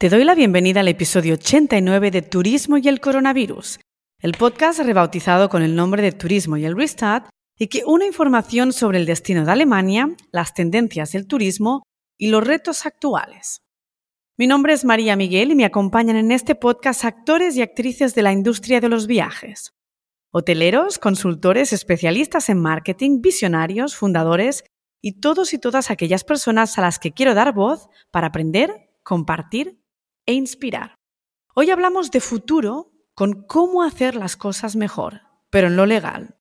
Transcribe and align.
Te 0.00 0.08
doy 0.08 0.24
la 0.24 0.34
bienvenida 0.34 0.80
al 0.80 0.88
episodio 0.88 1.34
89 1.34 2.10
de 2.10 2.22
Turismo 2.22 2.78
y 2.78 2.88
el 2.88 3.00
Coronavirus, 3.00 3.80
el 4.20 4.32
podcast 4.32 4.80
rebautizado 4.80 5.50
con 5.50 5.60
el 5.60 5.76
nombre 5.76 6.00
de 6.00 6.12
Turismo 6.12 6.56
y 6.56 6.64
el 6.64 6.74
Restart 6.74 7.28
y 7.58 7.66
que 7.66 7.82
une 7.84 8.06
información 8.06 8.72
sobre 8.72 8.96
el 8.96 9.04
destino 9.04 9.44
de 9.44 9.52
Alemania, 9.52 10.08
las 10.32 10.54
tendencias 10.54 11.12
del 11.12 11.26
turismo 11.26 11.82
y 12.16 12.28
los 12.30 12.46
retos 12.46 12.86
actuales. 12.86 13.60
Mi 14.38 14.46
nombre 14.46 14.72
es 14.72 14.86
María 14.86 15.16
Miguel 15.16 15.50
y 15.50 15.54
me 15.54 15.66
acompañan 15.66 16.16
en 16.16 16.32
este 16.32 16.54
podcast 16.54 17.04
actores 17.04 17.54
y 17.56 17.60
actrices 17.60 18.14
de 18.14 18.22
la 18.22 18.32
industria 18.32 18.80
de 18.80 18.88
los 18.88 19.06
viajes. 19.06 19.74
Hoteleros, 20.32 20.98
consultores, 20.98 21.74
especialistas 21.74 22.48
en 22.48 22.58
marketing, 22.58 23.20
visionarios, 23.20 23.96
fundadores 23.96 24.64
y 25.02 25.20
todos 25.20 25.52
y 25.52 25.58
todas 25.58 25.90
aquellas 25.90 26.24
personas 26.24 26.78
a 26.78 26.80
las 26.80 26.98
que 26.98 27.12
quiero 27.12 27.34
dar 27.34 27.52
voz 27.52 27.90
para 28.10 28.28
aprender, 28.28 28.88
compartir 29.02 29.79
e 30.30 30.32
inspirar. 30.32 30.94
Hoy 31.56 31.70
hablamos 31.70 32.12
de 32.12 32.20
futuro 32.20 32.92
con 33.14 33.42
cómo 33.42 33.82
hacer 33.82 34.14
las 34.14 34.36
cosas 34.36 34.76
mejor, 34.76 35.22
pero 35.50 35.66
en 35.66 35.74
lo 35.74 35.86
legal. 35.86 36.38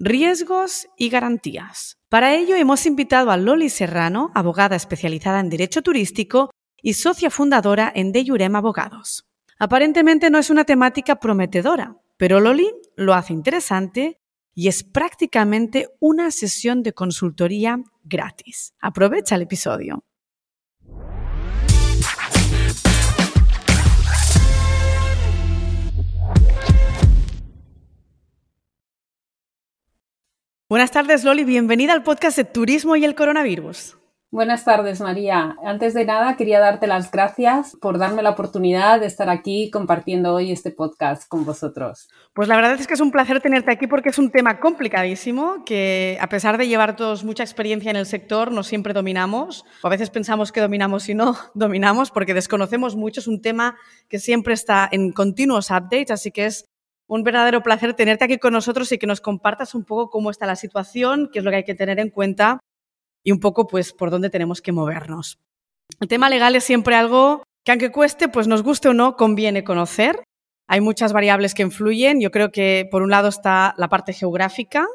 Riesgos 0.00 0.88
y 0.96 1.10
garantías. 1.10 1.98
Para 2.08 2.34
ello 2.34 2.56
hemos 2.56 2.86
invitado 2.86 3.30
a 3.30 3.36
Loli 3.36 3.68
Serrano, 3.68 4.30
abogada 4.34 4.76
especializada 4.76 5.40
en 5.40 5.50
Derecho 5.50 5.82
Turístico 5.82 6.50
y 6.80 6.94
socia 6.94 7.28
fundadora 7.28 7.92
en 7.94 8.12
De 8.12 8.24
Jurem 8.26 8.56
Abogados. 8.56 9.28
Aparentemente 9.58 10.30
no 10.30 10.38
es 10.38 10.48
una 10.48 10.64
temática 10.64 11.16
prometedora, 11.16 11.98
pero 12.16 12.40
Loli 12.40 12.72
lo 12.96 13.12
hace 13.12 13.34
interesante 13.34 14.16
y 14.54 14.68
es 14.68 14.84
prácticamente 14.84 15.90
una 16.00 16.30
sesión 16.30 16.82
de 16.82 16.94
consultoría 16.94 17.78
gratis. 18.04 18.72
Aprovecha 18.80 19.34
el 19.34 19.42
episodio. 19.42 20.02
Buenas 30.70 30.90
tardes, 30.90 31.24
Loli. 31.24 31.44
Bienvenida 31.44 31.94
al 31.94 32.02
podcast 32.02 32.36
de 32.36 32.44
Turismo 32.44 32.94
y 32.94 33.02
el 33.02 33.14
Coronavirus. 33.14 33.96
Buenas 34.30 34.66
tardes, 34.66 35.00
María. 35.00 35.56
Antes 35.64 35.94
de 35.94 36.04
nada, 36.04 36.36
quería 36.36 36.60
darte 36.60 36.86
las 36.86 37.10
gracias 37.10 37.74
por 37.80 37.96
darme 37.96 38.22
la 38.22 38.28
oportunidad 38.28 39.00
de 39.00 39.06
estar 39.06 39.30
aquí 39.30 39.70
compartiendo 39.70 40.34
hoy 40.34 40.52
este 40.52 40.70
podcast 40.70 41.26
con 41.26 41.46
vosotros. 41.46 42.10
Pues 42.34 42.48
la 42.48 42.56
verdad 42.56 42.74
es 42.74 42.86
que 42.86 42.92
es 42.92 43.00
un 43.00 43.10
placer 43.10 43.40
tenerte 43.40 43.72
aquí 43.72 43.86
porque 43.86 44.10
es 44.10 44.18
un 44.18 44.30
tema 44.30 44.60
complicadísimo 44.60 45.64
que, 45.64 46.18
a 46.20 46.28
pesar 46.28 46.58
de 46.58 46.68
llevar 46.68 46.96
todos 46.96 47.24
mucha 47.24 47.44
experiencia 47.44 47.90
en 47.90 47.96
el 47.96 48.04
sector, 48.04 48.52
no 48.52 48.62
siempre 48.62 48.92
dominamos. 48.92 49.64
O 49.82 49.86
a 49.86 49.90
veces 49.90 50.10
pensamos 50.10 50.52
que 50.52 50.60
dominamos 50.60 51.08
y 51.08 51.14
no 51.14 51.34
dominamos 51.54 52.10
porque 52.10 52.34
desconocemos 52.34 52.94
mucho. 52.94 53.20
Es 53.20 53.26
un 53.26 53.40
tema 53.40 53.78
que 54.10 54.18
siempre 54.18 54.52
está 54.52 54.86
en 54.92 55.12
continuos 55.12 55.70
updates, 55.70 56.10
así 56.10 56.30
que 56.30 56.44
es 56.44 56.68
un 57.08 57.24
verdadero 57.24 57.62
placer 57.62 57.94
tenerte 57.94 58.24
aquí 58.24 58.38
con 58.38 58.52
nosotros 58.52 58.92
y 58.92 58.98
que 58.98 59.06
nos 59.06 59.20
compartas 59.20 59.74
un 59.74 59.84
poco 59.84 60.10
cómo 60.10 60.30
está 60.30 60.46
la 60.46 60.56
situación, 60.56 61.30
qué 61.32 61.38
es 61.38 61.44
lo 61.44 61.50
que 61.50 61.56
hay 61.56 61.64
que 61.64 61.74
tener 61.74 61.98
en 61.98 62.10
cuenta 62.10 62.60
y 63.24 63.32
un 63.32 63.40
poco 63.40 63.66
pues 63.66 63.92
por 63.92 64.10
dónde 64.10 64.30
tenemos 64.30 64.60
que 64.60 64.72
movernos. 64.72 65.38
El 66.00 66.08
tema 66.08 66.28
legal 66.28 66.54
es 66.54 66.64
siempre 66.64 66.94
algo 66.94 67.42
que 67.64 67.72
aunque 67.72 67.90
cueste, 67.90 68.28
pues 68.28 68.46
nos 68.46 68.62
guste 68.62 68.88
o 68.88 68.94
no, 68.94 69.16
conviene 69.16 69.64
conocer. 69.64 70.22
Hay 70.68 70.80
muchas 70.80 71.12
variables 71.12 71.54
que 71.54 71.62
influyen. 71.62 72.20
Yo 72.20 72.30
creo 72.30 72.52
que 72.52 72.86
por 72.90 73.02
un 73.02 73.10
lado 73.10 73.28
está 73.28 73.74
la 73.78 73.88
parte 73.88 74.12
geográfica, 74.12 74.86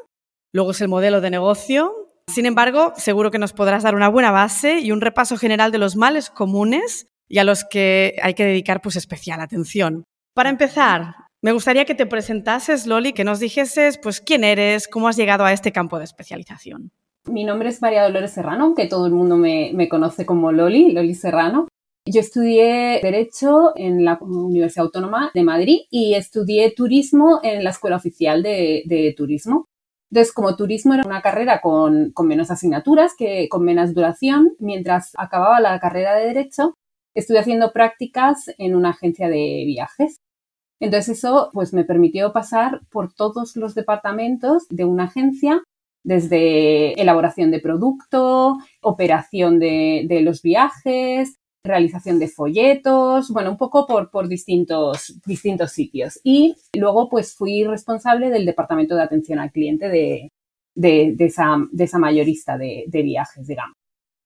luego 0.52 0.70
es 0.70 0.80
el 0.80 0.88
modelo 0.88 1.20
de 1.20 1.30
negocio. 1.30 1.92
Sin 2.28 2.46
embargo, 2.46 2.92
seguro 2.96 3.30
que 3.30 3.38
nos 3.38 3.52
podrás 3.52 3.82
dar 3.82 3.94
una 3.94 4.08
buena 4.08 4.30
base 4.30 4.78
y 4.78 4.92
un 4.92 5.00
repaso 5.00 5.36
general 5.36 5.72
de 5.72 5.78
los 5.78 5.96
males 5.96 6.30
comunes 6.30 7.06
y 7.28 7.38
a 7.38 7.44
los 7.44 7.64
que 7.64 8.16
hay 8.22 8.34
que 8.34 8.44
dedicar 8.44 8.80
pues 8.80 8.96
especial 8.96 9.40
atención. 9.40 10.04
Para 10.34 10.50
empezar, 10.50 11.14
me 11.44 11.52
gustaría 11.52 11.84
que 11.84 11.94
te 11.94 12.06
presentases, 12.06 12.86
Loli, 12.86 13.12
que 13.12 13.22
nos 13.22 13.38
dijeses 13.38 13.98
pues, 13.98 14.22
quién 14.22 14.44
eres, 14.44 14.88
cómo 14.88 15.08
has 15.08 15.16
llegado 15.18 15.44
a 15.44 15.52
este 15.52 15.72
campo 15.72 15.98
de 15.98 16.04
especialización. 16.04 16.90
Mi 17.26 17.44
nombre 17.44 17.68
es 17.68 17.82
María 17.82 18.02
Dolores 18.02 18.30
Serrano, 18.30 18.64
aunque 18.64 18.86
todo 18.86 19.04
el 19.06 19.12
mundo 19.12 19.36
me, 19.36 19.86
conoce 19.90 20.24
como 20.24 20.52
Loli, 20.52 20.92
Loli 20.92 21.14
Serrano. 21.14 21.68
Yo 22.06 22.22
estudié 22.22 22.98
Derecho 23.02 23.74
en 23.76 24.06
la 24.06 24.16
Universidad 24.22 24.86
Autónoma 24.86 25.32
de 25.34 25.42
Madrid 25.42 25.80
y 25.90 26.14
estudié 26.14 26.70
Turismo 26.70 27.40
en 27.42 27.62
la 27.62 27.70
Escuela 27.70 27.96
Oficial 27.96 28.42
de, 28.42 29.14
Turismo. 29.14 29.66
Entonces, 30.10 30.32
como 30.32 30.56
turismo 30.56 30.94
era 30.94 31.02
una 31.04 31.20
carrera 31.20 31.60
con, 31.60 32.12
con, 32.12 32.26
menos 32.26 32.50
asignaturas, 32.50 33.12
que 33.18 33.50
con 33.50 33.66
menos 33.66 33.92
duración, 33.92 34.54
mientras 34.60 35.12
acababa 35.18 35.60
la 35.60 35.78
carrera 35.78 36.14
de 36.14 36.28
Derecho, 36.28 36.72
estuve 37.14 37.38
haciendo 37.38 37.70
prácticas 37.72 38.46
en 38.56 38.74
una 38.74 38.90
agencia 38.90 39.28
de 39.28 39.64
viajes. 39.66 40.20
Entonces 40.84 41.16
eso 41.16 41.48
pues 41.54 41.72
me 41.72 41.84
permitió 41.84 42.30
pasar 42.34 42.82
por 42.90 43.10
todos 43.10 43.56
los 43.56 43.74
departamentos 43.74 44.66
de 44.68 44.84
una 44.84 45.04
agencia, 45.04 45.62
desde 46.02 46.92
elaboración 47.00 47.50
de 47.50 47.58
producto, 47.58 48.58
operación 48.82 49.58
de, 49.58 50.20
los 50.22 50.42
viajes, 50.42 51.38
realización 51.64 52.18
de 52.18 52.28
folletos, 52.28 53.30
bueno, 53.30 53.52
un 53.52 53.56
poco 53.56 53.86
por, 53.86 54.28
distintos, 54.28 55.18
distintos 55.24 55.72
sitios. 55.72 56.20
Y 56.22 56.54
luego 56.74 57.08
pues 57.08 57.34
fui 57.34 57.64
responsable 57.64 58.28
del 58.28 58.44
departamento 58.44 58.94
de 58.94 59.04
atención 59.04 59.38
al 59.38 59.52
cliente 59.52 59.88
de, 59.88 60.28
de, 60.74 61.16
esa, 61.18 61.56
de 61.72 61.84
esa, 61.84 61.98
mayorista 61.98 62.58
de, 62.58 62.84
de 62.88 63.02
viajes, 63.02 63.46
digamos. 63.46 63.74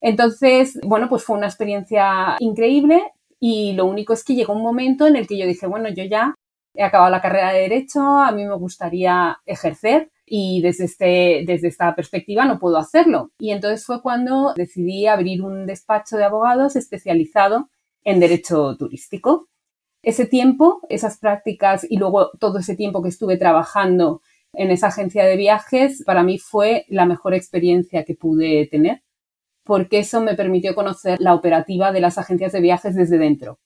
Entonces, 0.00 0.76
bueno, 0.82 1.08
pues 1.08 1.22
fue 1.22 1.36
una 1.36 1.46
experiencia 1.46 2.34
increíble 2.40 3.00
y 3.38 3.74
lo 3.74 3.84
único 3.84 4.12
es 4.12 4.24
que 4.24 4.34
llegó 4.34 4.54
un 4.54 4.62
momento 4.62 5.06
en 5.06 5.14
el 5.14 5.28
que 5.28 5.38
yo 5.38 5.46
dije, 5.46 5.68
bueno, 5.68 5.88
yo 5.90 6.02
ya 6.02 6.34
he 6.78 6.84
acabado 6.84 7.10
la 7.10 7.20
carrera 7.20 7.52
de 7.52 7.62
Derecho, 7.62 8.00
a 8.00 8.30
mí 8.30 8.44
me 8.44 8.54
gustaría 8.54 9.36
ejercer 9.44 10.12
y 10.24 10.62
desde, 10.62 10.84
este, 10.84 11.42
desde 11.44 11.66
esta 11.66 11.92
perspectiva 11.96 12.44
no 12.44 12.60
puedo 12.60 12.76
hacerlo. 12.76 13.32
Y 13.40 13.50
entonces 13.50 13.84
fue 13.84 14.00
cuando 14.00 14.54
decidí 14.54 15.08
abrir 15.08 15.42
un 15.42 15.66
despacho 15.66 16.16
de 16.16 16.22
abogados 16.22 16.76
especializado 16.76 17.68
en 18.04 18.20
Derecho 18.20 18.76
Turístico. 18.76 19.48
Ese 20.04 20.26
tiempo, 20.26 20.80
esas 20.88 21.18
prácticas 21.18 21.84
y 21.90 21.96
luego 21.96 22.30
todo 22.38 22.60
ese 22.60 22.76
tiempo 22.76 23.02
que 23.02 23.08
estuve 23.08 23.36
trabajando 23.36 24.22
en 24.52 24.70
esa 24.70 24.86
agencia 24.86 25.24
de 25.24 25.36
viajes, 25.36 26.04
para 26.06 26.22
mí 26.22 26.38
fue 26.38 26.84
la 26.88 27.06
mejor 27.06 27.34
experiencia 27.34 28.04
que 28.04 28.14
pude 28.14 28.68
tener, 28.70 29.02
porque 29.64 29.98
eso 29.98 30.20
me 30.20 30.36
permitió 30.36 30.76
conocer 30.76 31.18
la 31.20 31.34
operativa 31.34 31.90
de 31.90 32.00
las 32.00 32.18
agencias 32.18 32.52
de 32.52 32.60
viajes 32.60 32.94
desde 32.94 33.18
dentro. 33.18 33.58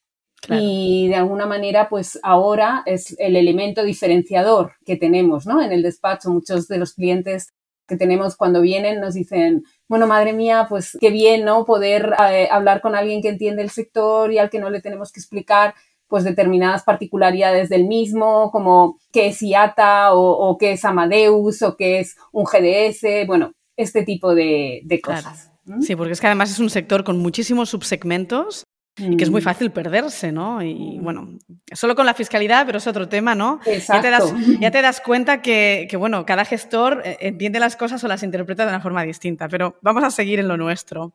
Y 0.48 1.08
de 1.08 1.14
alguna 1.14 1.46
manera, 1.46 1.88
pues 1.88 2.18
ahora 2.22 2.82
es 2.86 3.14
el 3.18 3.36
elemento 3.36 3.84
diferenciador 3.84 4.72
que 4.84 4.96
tenemos, 4.96 5.46
¿no? 5.46 5.62
En 5.62 5.72
el 5.72 5.82
despacho, 5.82 6.30
muchos 6.30 6.66
de 6.68 6.78
los 6.78 6.94
clientes 6.94 7.52
que 7.86 7.96
tenemos 7.96 8.36
cuando 8.36 8.60
vienen 8.60 9.00
nos 9.00 9.14
dicen, 9.14 9.64
bueno, 9.88 10.06
madre 10.06 10.32
mía, 10.32 10.66
pues 10.68 10.96
qué 11.00 11.10
bien, 11.10 11.44
¿no? 11.44 11.64
Poder 11.64 12.14
eh, 12.30 12.48
hablar 12.50 12.80
con 12.80 12.94
alguien 12.94 13.22
que 13.22 13.28
entiende 13.28 13.62
el 13.62 13.70
sector 13.70 14.32
y 14.32 14.38
al 14.38 14.50
que 14.50 14.58
no 14.58 14.70
le 14.70 14.80
tenemos 14.80 15.12
que 15.12 15.20
explicar 15.20 15.74
pues 16.08 16.24
determinadas 16.24 16.82
particularidades 16.82 17.70
del 17.70 17.86
mismo, 17.86 18.50
como 18.50 18.98
qué 19.12 19.28
es 19.28 19.42
IATA 19.42 20.12
o, 20.12 20.58
qué 20.58 20.72
es 20.72 20.84
Amadeus 20.84 21.62
o 21.62 21.74
qué 21.74 22.00
es 22.00 22.16
un 22.32 22.44
GDS, 22.44 23.26
bueno, 23.26 23.54
este 23.78 24.02
tipo 24.02 24.34
de, 24.34 24.82
cosas. 25.02 25.50
Sí, 25.80 25.96
porque 25.96 26.12
es 26.12 26.20
que 26.20 26.26
además 26.26 26.50
es 26.50 26.58
un 26.58 26.68
sector 26.68 27.02
con 27.02 27.18
muchísimos 27.18 27.70
subsegmentos 27.70 28.64
y 28.96 29.16
que 29.16 29.24
es 29.24 29.30
muy 29.30 29.40
mm. 29.40 29.44
fácil 29.44 29.70
perderse, 29.70 30.32
¿no? 30.32 30.62
Y 30.62 30.98
bueno, 31.00 31.38
solo 31.72 31.94
con 31.94 32.04
la 32.04 32.14
fiscalidad, 32.14 32.66
pero 32.66 32.78
es 32.78 32.86
otro 32.86 33.08
tema, 33.08 33.34
¿no? 33.34 33.60
Ya 33.64 34.00
te 34.02 34.10
das, 34.10 34.34
ya 34.60 34.70
te 34.70 34.82
das 34.82 35.00
cuenta 35.00 35.40
que, 35.40 35.86
que, 35.88 35.96
bueno, 35.96 36.26
cada 36.26 36.44
gestor 36.44 37.00
eh, 37.04 37.16
entiende 37.20 37.58
las 37.58 37.76
cosas 37.76 38.04
o 38.04 38.08
las 38.08 38.22
interpreta 38.22 38.64
de 38.64 38.68
una 38.68 38.80
forma 38.80 39.02
distinta, 39.02 39.48
pero 39.48 39.78
vamos 39.80 40.04
a 40.04 40.10
seguir 40.10 40.38
en 40.40 40.48
lo 40.48 40.56
nuestro. 40.56 41.14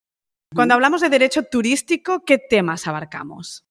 Cuando 0.55 0.73
hablamos 0.73 1.01
de 1.01 1.09
derecho 1.09 1.43
turístico, 1.43 2.23
¿qué 2.25 2.37
temas 2.37 2.87
abarcamos? 2.87 3.65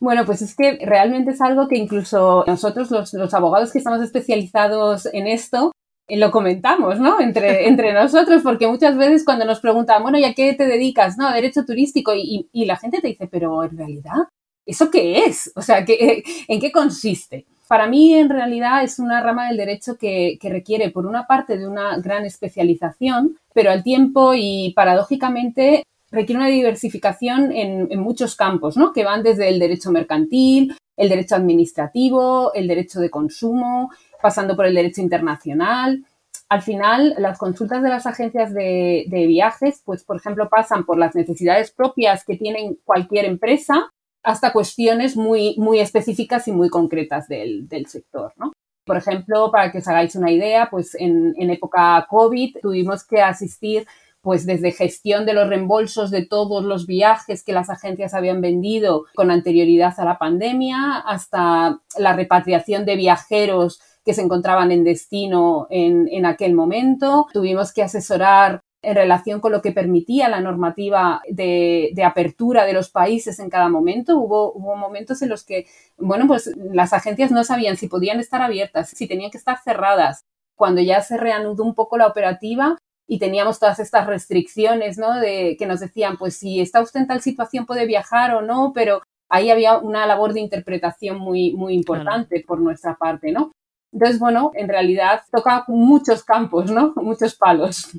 Bueno, 0.00 0.24
pues 0.24 0.42
es 0.42 0.56
que 0.56 0.78
realmente 0.84 1.30
es 1.30 1.40
algo 1.40 1.68
que 1.68 1.76
incluso 1.76 2.42
nosotros, 2.46 2.90
los, 2.90 3.12
los 3.14 3.34
abogados 3.34 3.70
que 3.70 3.78
estamos 3.78 4.02
especializados 4.02 5.06
en 5.12 5.28
esto, 5.28 5.70
lo 6.08 6.30
comentamos, 6.30 6.98
¿no? 6.98 7.20
Entre, 7.20 7.66
entre 7.68 7.92
nosotros, 7.92 8.42
porque 8.42 8.66
muchas 8.66 8.96
veces 8.96 9.24
cuando 9.24 9.44
nos 9.44 9.60
preguntan, 9.60 10.02
bueno, 10.02 10.18
¿y 10.18 10.24
a 10.24 10.34
qué 10.34 10.54
te 10.54 10.66
dedicas? 10.66 11.16
No, 11.18 11.28
a 11.28 11.34
derecho 11.34 11.64
turístico. 11.64 12.12
Y, 12.14 12.48
y 12.52 12.64
la 12.64 12.76
gente 12.76 13.00
te 13.00 13.08
dice, 13.08 13.28
pero 13.28 13.64
en 13.64 13.76
realidad, 13.76 14.28
¿eso 14.66 14.90
qué 14.90 15.24
es? 15.24 15.52
O 15.56 15.62
sea, 15.62 15.84
¿qué, 15.84 16.22
¿en 16.48 16.60
qué 16.60 16.72
consiste? 16.72 17.46
Para 17.68 17.86
mí, 17.86 18.14
en 18.14 18.28
realidad, 18.28 18.84
es 18.84 18.98
una 18.98 19.22
rama 19.22 19.48
del 19.48 19.56
derecho 19.56 19.96
que, 19.96 20.36
que, 20.40 20.50
requiere, 20.50 20.90
por 20.90 21.06
una 21.06 21.26
parte, 21.26 21.56
de 21.56 21.66
una 21.66 21.96
gran 21.98 22.26
especialización, 22.26 23.38
pero 23.54 23.70
al 23.70 23.82
tiempo 23.82 24.34
y 24.34 24.74
paradójicamente 24.76 25.84
requiere 26.12 26.40
una 26.40 26.48
diversificación 26.48 27.50
en, 27.52 27.98
muchos 27.98 28.36
campos, 28.36 28.76
¿no? 28.76 28.92
Que 28.92 29.04
van 29.04 29.22
desde 29.22 29.48
el 29.48 29.58
derecho 29.58 29.90
mercantil, 29.90 30.76
el 30.96 31.08
derecho 31.08 31.34
administrativo, 31.34 32.52
el 32.52 32.68
derecho 32.68 33.00
de 33.00 33.10
consumo, 33.10 33.90
pasando 34.20 34.54
por 34.54 34.66
el 34.66 34.74
derecho 34.74 35.00
internacional. 35.00 36.04
Al 36.50 36.60
final, 36.60 37.14
las 37.18 37.38
consultas 37.38 37.82
de 37.82 37.88
las 37.88 38.06
agencias 38.06 38.52
de, 38.52 39.06
viajes, 39.26 39.82
pues, 39.84 40.04
por 40.04 40.16
ejemplo, 40.16 40.50
pasan 40.50 40.84
por 40.84 40.98
las 40.98 41.14
necesidades 41.14 41.70
propias 41.70 42.24
que 42.24 42.36
tienen 42.36 42.78
cualquier 42.84 43.24
empresa, 43.24 43.90
hasta 44.22 44.52
cuestiones 44.52 45.16
muy, 45.16 45.56
muy 45.56 45.80
específicas 45.80 46.46
y 46.46 46.52
muy 46.52 46.68
concretas 46.68 47.26
del, 47.26 47.66
sector, 47.86 48.32
¿no? 48.36 48.52
Por 48.84 48.96
ejemplo, 48.96 49.50
para 49.50 49.72
que 49.72 49.78
os 49.78 49.88
hagáis 49.88 50.14
una 50.14 50.30
idea, 50.30 50.68
pues 50.70 50.94
en 50.96 51.50
época 51.50 52.06
COVID 52.10 52.56
tuvimos 52.60 53.04
que 53.04 53.22
asistir 53.22 53.86
pues 54.22 54.46
desde 54.46 54.72
gestión 54.72 55.26
de 55.26 55.34
los 55.34 55.48
reembolsos 55.48 56.10
de 56.10 56.24
todos 56.24 56.64
los 56.64 56.86
viajes 56.86 57.42
que 57.44 57.52
las 57.52 57.68
agencias 57.70 58.14
habían 58.14 58.40
vendido 58.40 59.04
con 59.14 59.30
anterioridad 59.30 59.94
a 59.98 60.04
la 60.04 60.18
pandemia, 60.18 60.98
hasta 60.98 61.80
la 61.98 62.12
repatriación 62.14 62.84
de 62.86 62.96
viajeros 62.96 63.80
que 64.04 64.14
se 64.14 64.22
encontraban 64.22 64.72
en 64.72 64.84
destino 64.84 65.66
en, 65.70 66.08
en 66.10 66.24
aquel 66.24 66.54
momento. 66.54 67.26
Tuvimos 67.32 67.72
que 67.72 67.82
asesorar 67.82 68.62
en 68.82 68.96
relación 68.96 69.40
con 69.40 69.52
lo 69.52 69.62
que 69.62 69.72
permitía 69.72 70.28
la 70.28 70.40
normativa 70.40 71.22
de, 71.28 71.90
de, 71.94 72.04
apertura 72.04 72.64
de 72.64 72.72
los 72.72 72.90
países 72.90 73.38
en 73.38 73.48
cada 73.48 73.68
momento. 73.68 74.18
Hubo, 74.18 74.58
momentos 74.58 75.22
en 75.22 75.28
los 75.28 75.44
que, 75.44 75.66
bueno, 75.96 76.26
pues 76.26 76.50
las 76.56 76.92
agencias 76.92 77.30
no 77.30 77.44
sabían 77.44 77.76
si 77.76 77.86
podían 77.86 78.18
estar 78.18 78.42
abiertas, 78.42 78.90
si 78.90 79.06
tenían 79.06 79.30
que 79.30 79.38
estar 79.38 79.58
cerradas. 79.62 80.24
Cuando 80.56 80.80
ya 80.80 81.00
se 81.00 81.16
reanudó 81.16 81.62
un 81.62 81.74
poco 81.74 81.96
la 81.96 82.08
operativa 82.08 82.76
y 83.08 83.18
teníamos 83.18 83.58
todas 83.58 83.78
estas 83.78 84.06
restricciones, 84.06 84.98
¿no? 84.98 85.18
De 85.18 85.56
que 85.58 85.66
nos 85.66 85.80
decían, 85.80 86.16
pues 86.16 86.36
si 86.36 86.60
está 86.60 86.80
usted 86.80 87.00
en 87.00 87.06
tal 87.08 87.20
situación 87.20 87.66
puede 87.66 87.86
viajar 87.86 88.34
o 88.34 88.42
no, 88.42 88.72
pero 88.74 89.02
ahí 89.28 89.50
había 89.50 89.78
una 89.78 90.06
labor 90.06 90.32
de 90.32 90.40
interpretación 90.40 91.18
muy, 91.18 91.52
muy 91.52 91.74
importante 91.74 92.36
claro. 92.36 92.46
por 92.46 92.60
nuestra 92.60 92.96
parte, 92.96 93.32
¿no? 93.32 93.52
Entonces, 93.92 94.18
bueno, 94.18 94.52
en 94.54 94.68
realidad 94.68 95.22
toca 95.30 95.64
muchos 95.68 96.24
campos, 96.24 96.70
¿no? 96.70 96.92
Muchos 96.96 97.34
palos. 97.34 97.90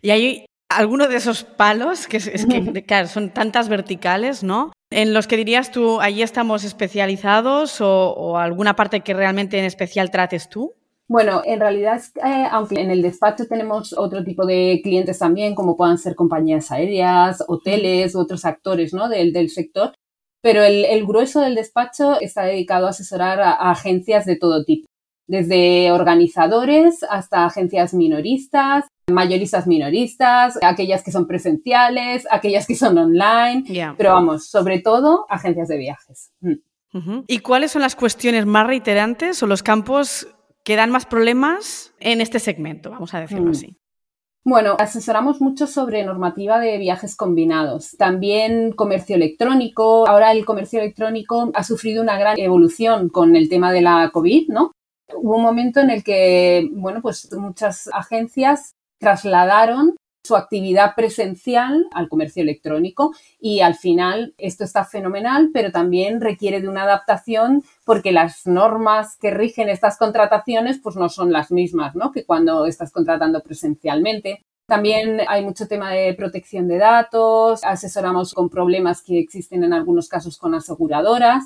Y 0.00 0.10
hay 0.10 0.46
alguno 0.70 1.06
de 1.06 1.16
esos 1.16 1.44
palos, 1.44 2.06
que 2.06 2.16
es, 2.16 2.46
que 2.46 2.84
claro, 2.84 3.08
son 3.08 3.30
tantas 3.30 3.68
verticales, 3.68 4.42
¿no? 4.42 4.72
En 4.90 5.12
los 5.12 5.26
que 5.26 5.36
dirías 5.36 5.70
tú, 5.70 6.00
allí 6.00 6.22
estamos 6.22 6.64
especializados 6.64 7.80
o, 7.80 8.12
o 8.12 8.38
alguna 8.38 8.76
parte 8.76 9.00
que 9.00 9.12
realmente 9.14 9.58
en 9.58 9.64
especial 9.64 10.10
trates 10.10 10.48
tú? 10.48 10.72
Bueno, 11.06 11.42
en 11.44 11.60
realidad, 11.60 12.00
eh, 12.24 12.46
aunque 12.50 12.80
en 12.80 12.90
el 12.90 13.02
despacho 13.02 13.46
tenemos 13.46 13.92
otro 13.96 14.24
tipo 14.24 14.46
de 14.46 14.80
clientes 14.82 15.18
también, 15.18 15.54
como 15.54 15.76
puedan 15.76 15.98
ser 15.98 16.14
compañías 16.14 16.72
aéreas, 16.72 17.44
hoteles 17.46 18.14
u 18.14 18.20
otros 18.20 18.44
actores 18.44 18.94
¿no? 18.94 19.08
del, 19.08 19.32
del 19.32 19.50
sector, 19.50 19.92
pero 20.42 20.62
el, 20.62 20.84
el, 20.84 21.06
grueso 21.06 21.40
del 21.40 21.54
despacho 21.54 22.18
está 22.20 22.44
dedicado 22.44 22.86
a 22.86 22.90
asesorar 22.90 23.40
a, 23.40 23.52
a 23.52 23.70
agencias 23.70 24.24
de 24.24 24.36
todo 24.36 24.64
tipo, 24.64 24.86
desde 25.26 25.92
organizadores 25.92 27.02
hasta 27.08 27.44
agencias 27.44 27.92
minoristas, 27.94 28.84
mayoristas 29.10 29.66
minoristas, 29.66 30.58
aquellas 30.62 31.02
que 31.02 31.12
son 31.12 31.26
presenciales, 31.26 32.26
aquellas 32.30 32.66
que 32.66 32.74
son 32.74 32.96
online, 32.96 33.64
yeah. 33.64 33.94
pero 33.96 34.12
vamos, 34.12 34.48
sobre 34.48 34.80
todo 34.80 35.26
agencias 35.28 35.68
de 35.68 35.78
viajes. 35.78 36.32
Mm. 36.40 36.54
¿Y 37.26 37.40
cuáles 37.40 37.72
son 37.72 37.82
las 37.82 37.96
cuestiones 37.96 38.46
más 38.46 38.66
reiterantes 38.68 39.42
o 39.42 39.48
los 39.48 39.64
campos 39.64 40.28
que 40.64 40.76
dan 40.76 40.90
más 40.90 41.06
problemas 41.06 41.94
en 42.00 42.20
este 42.20 42.38
segmento, 42.38 42.90
vamos 42.90 43.14
a 43.14 43.20
decirlo 43.20 43.46
mm. 43.46 43.50
así? 43.50 43.76
Bueno, 44.46 44.76
asesoramos 44.78 45.40
mucho 45.40 45.66
sobre 45.66 46.04
normativa 46.04 46.58
de 46.58 46.76
viajes 46.76 47.16
combinados. 47.16 47.96
También 47.96 48.72
comercio 48.72 49.16
electrónico. 49.16 50.06
Ahora 50.06 50.32
el 50.32 50.44
comercio 50.44 50.80
electrónico 50.80 51.50
ha 51.54 51.64
sufrido 51.64 52.02
una 52.02 52.18
gran 52.18 52.38
evolución 52.38 53.08
con 53.08 53.36
el 53.36 53.48
tema 53.48 53.72
de 53.72 53.80
la 53.80 54.10
COVID, 54.12 54.48
¿no? 54.48 54.72
Hubo 55.14 55.36
un 55.36 55.42
momento 55.42 55.80
en 55.80 55.88
el 55.88 56.04
que, 56.04 56.68
bueno, 56.72 57.00
pues 57.00 57.32
muchas 57.32 57.88
agencias 57.88 58.74
trasladaron 58.98 59.96
su 60.24 60.36
actividad 60.36 60.94
presencial 60.96 61.86
al 61.92 62.08
comercio 62.08 62.42
electrónico 62.42 63.14
y 63.38 63.60
al 63.60 63.74
final 63.74 64.34
esto 64.38 64.64
está 64.64 64.84
fenomenal, 64.84 65.50
pero 65.52 65.70
también 65.70 66.20
requiere 66.20 66.62
de 66.62 66.68
una 66.68 66.84
adaptación 66.84 67.62
porque 67.84 68.10
las 68.10 68.46
normas 68.46 69.16
que 69.20 69.30
rigen 69.30 69.68
estas 69.68 69.98
contrataciones 69.98 70.80
pues 70.82 70.96
no 70.96 71.10
son 71.10 71.30
las 71.30 71.52
mismas, 71.52 71.94
¿no? 71.94 72.10
que 72.10 72.24
cuando 72.24 72.64
estás 72.66 72.90
contratando 72.90 73.42
presencialmente. 73.42 74.42
También 74.66 75.20
hay 75.28 75.44
mucho 75.44 75.68
tema 75.68 75.90
de 75.90 76.14
protección 76.14 76.68
de 76.68 76.78
datos, 76.78 77.62
asesoramos 77.62 78.32
con 78.32 78.48
problemas 78.48 79.02
que 79.02 79.18
existen 79.18 79.62
en 79.62 79.74
algunos 79.74 80.08
casos 80.08 80.38
con 80.38 80.54
aseguradoras 80.54 81.44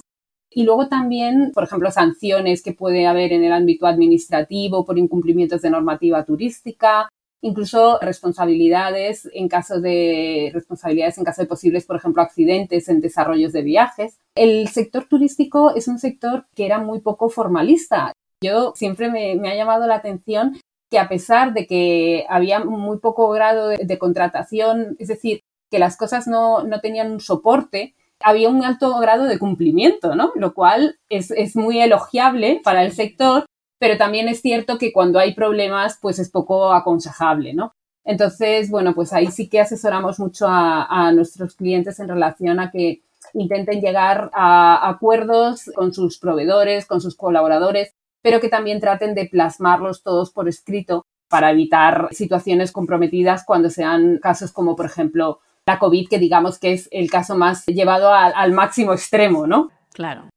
y 0.50 0.62
luego 0.62 0.88
también, 0.88 1.50
por 1.52 1.64
ejemplo, 1.64 1.90
sanciones 1.90 2.62
que 2.62 2.72
puede 2.72 3.08
haber 3.08 3.32
en 3.32 3.42
el 3.42 3.52
ámbito 3.52 3.86
administrativo 3.86 4.84
por 4.84 4.98
incumplimientos 4.98 5.62
de 5.62 5.70
normativa 5.70 6.24
turística, 6.24 7.08
incluso 7.40 7.98
responsabilidades 8.00 9.28
en 9.32 9.48
caso 9.48 9.80
de 9.80 10.50
responsabilidades 10.52 11.18
en 11.18 11.24
caso 11.24 11.42
de 11.42 11.48
posibles, 11.48 11.84
por 11.86 11.96
ejemplo, 11.96 12.22
accidentes 12.22 12.88
en 12.88 13.00
desarrollos 13.00 13.52
de 13.52 13.62
viajes. 13.62 14.18
El 14.34 14.68
sector 14.68 15.06
turístico 15.08 15.74
es 15.74 15.88
un 15.88 15.98
sector 15.98 16.46
que 16.54 16.66
era 16.66 16.78
muy 16.78 17.00
poco 17.00 17.28
formalista. 17.28 18.12
Yo 18.42 18.72
siempre 18.76 19.10
me, 19.10 19.36
me 19.36 19.50
ha 19.50 19.56
llamado 19.56 19.86
la 19.86 19.96
atención 19.96 20.58
que 20.90 20.98
a 20.98 21.08
pesar 21.08 21.52
de 21.52 21.66
que 21.66 22.24
había 22.28 22.60
muy 22.60 22.98
poco 22.98 23.28
grado 23.30 23.68
de, 23.68 23.98
contratación, 23.98 24.96
es 24.98 25.08
decir, 25.08 25.42
que 25.70 25.78
las 25.78 25.96
cosas 25.96 26.26
no, 26.26 26.62
no, 26.62 26.80
tenían 26.80 27.12
un 27.12 27.20
soporte, 27.20 27.94
había 28.20 28.48
un 28.48 28.64
alto 28.64 28.98
grado 28.98 29.24
de 29.24 29.38
cumplimiento, 29.38 30.14
¿no? 30.14 30.32
Lo 30.34 30.54
cual 30.54 30.98
es, 31.08 31.30
es 31.30 31.56
muy 31.56 31.80
elogiable 31.80 32.60
para 32.64 32.82
el 32.82 32.92
sector 32.92 33.44
pero 33.78 33.96
también 33.96 34.28
es 34.28 34.40
cierto 34.40 34.78
que 34.78 34.92
cuando 34.92 35.18
hay 35.18 35.34
problemas, 35.34 35.98
pues 36.00 36.18
es 36.18 36.30
poco 36.30 36.72
aconsejable, 36.72 37.54
¿no? 37.54 37.74
Entonces, 38.04 38.70
bueno, 38.70 38.94
pues 38.94 39.12
ahí 39.12 39.26
sí 39.26 39.48
que 39.48 39.60
asesoramos 39.60 40.18
mucho 40.18 40.46
a, 40.48 41.12
nuestros 41.12 41.54
clientes 41.54 42.00
en 42.00 42.08
relación 42.08 42.58
a 42.58 42.70
que 42.70 43.02
intenten 43.34 43.80
llegar 43.80 44.30
a 44.32 44.88
acuerdos 44.88 45.70
con 45.74 45.92
sus 45.92 46.18
proveedores, 46.18 46.86
con 46.86 47.02
sus 47.02 47.14
colaboradores, 47.14 47.92
pero 48.22 48.40
que 48.40 48.48
también 48.48 48.80
traten 48.80 49.14
de 49.14 49.26
plasmarlos 49.26 50.02
todos 50.02 50.30
por 50.30 50.48
escrito 50.48 51.04
para 51.28 51.50
evitar 51.50 52.08
situaciones 52.10 52.72
comprometidas 52.72 53.44
cuando 53.44 53.68
sean 53.68 54.18
casos 54.18 54.52
como, 54.52 54.74
por 54.74 54.86
ejemplo, 54.86 55.40
la 55.66 55.78
COVID, 55.78 56.08
que 56.08 56.18
digamos 56.18 56.58
que 56.58 56.72
es 56.72 56.88
el 56.90 57.10
caso 57.10 57.36
más 57.36 57.66
llevado 57.66 58.14
al 58.14 58.52
máximo 58.52 58.94
extremo, 58.94 59.46
¿no? 59.46 59.70
Claro. 59.92 60.30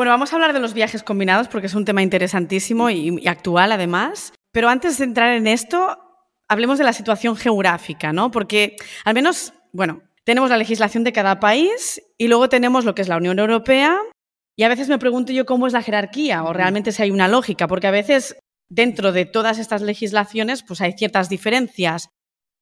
Bueno, 0.00 0.12
vamos 0.12 0.32
a 0.32 0.36
hablar 0.36 0.54
de 0.54 0.60
los 0.60 0.72
viajes 0.72 1.02
combinados 1.02 1.48
porque 1.48 1.66
es 1.66 1.74
un 1.74 1.84
tema 1.84 2.00
interesantísimo 2.00 2.88
y, 2.88 3.20
y, 3.20 3.28
actual 3.28 3.70
además. 3.70 4.32
Pero 4.50 4.70
antes 4.70 4.96
de 4.96 5.04
entrar 5.04 5.36
en 5.36 5.46
esto, 5.46 5.98
hablemos 6.48 6.78
de 6.78 6.84
la 6.84 6.94
situación 6.94 7.36
geográfica, 7.36 8.10
¿no? 8.10 8.30
Porque 8.30 8.76
al 9.04 9.12
menos, 9.12 9.52
bueno, 9.74 10.00
tenemos 10.24 10.48
la 10.48 10.56
legislación 10.56 11.04
de 11.04 11.12
cada 11.12 11.38
país 11.38 12.00
y 12.16 12.28
luego 12.28 12.48
tenemos 12.48 12.86
lo 12.86 12.94
que 12.94 13.02
es 13.02 13.08
la 13.08 13.18
Unión 13.18 13.38
Europea. 13.38 13.98
Y 14.56 14.62
a 14.62 14.70
veces 14.70 14.88
me 14.88 14.98
pregunto 14.98 15.34
yo 15.34 15.44
cómo 15.44 15.66
es 15.66 15.74
la 15.74 15.82
jerarquía 15.82 16.44
o 16.44 16.54
realmente 16.54 16.92
si 16.92 17.02
hay 17.02 17.10
una 17.10 17.28
lógica, 17.28 17.66
porque 17.68 17.88
a 17.88 17.90
veces 17.90 18.38
dentro 18.70 19.12
de 19.12 19.26
todas 19.26 19.58
estas 19.58 19.82
legislaciones 19.82 20.62
pues 20.62 20.80
hay 20.80 20.92
ciertas 20.92 21.28
diferencias. 21.28 22.08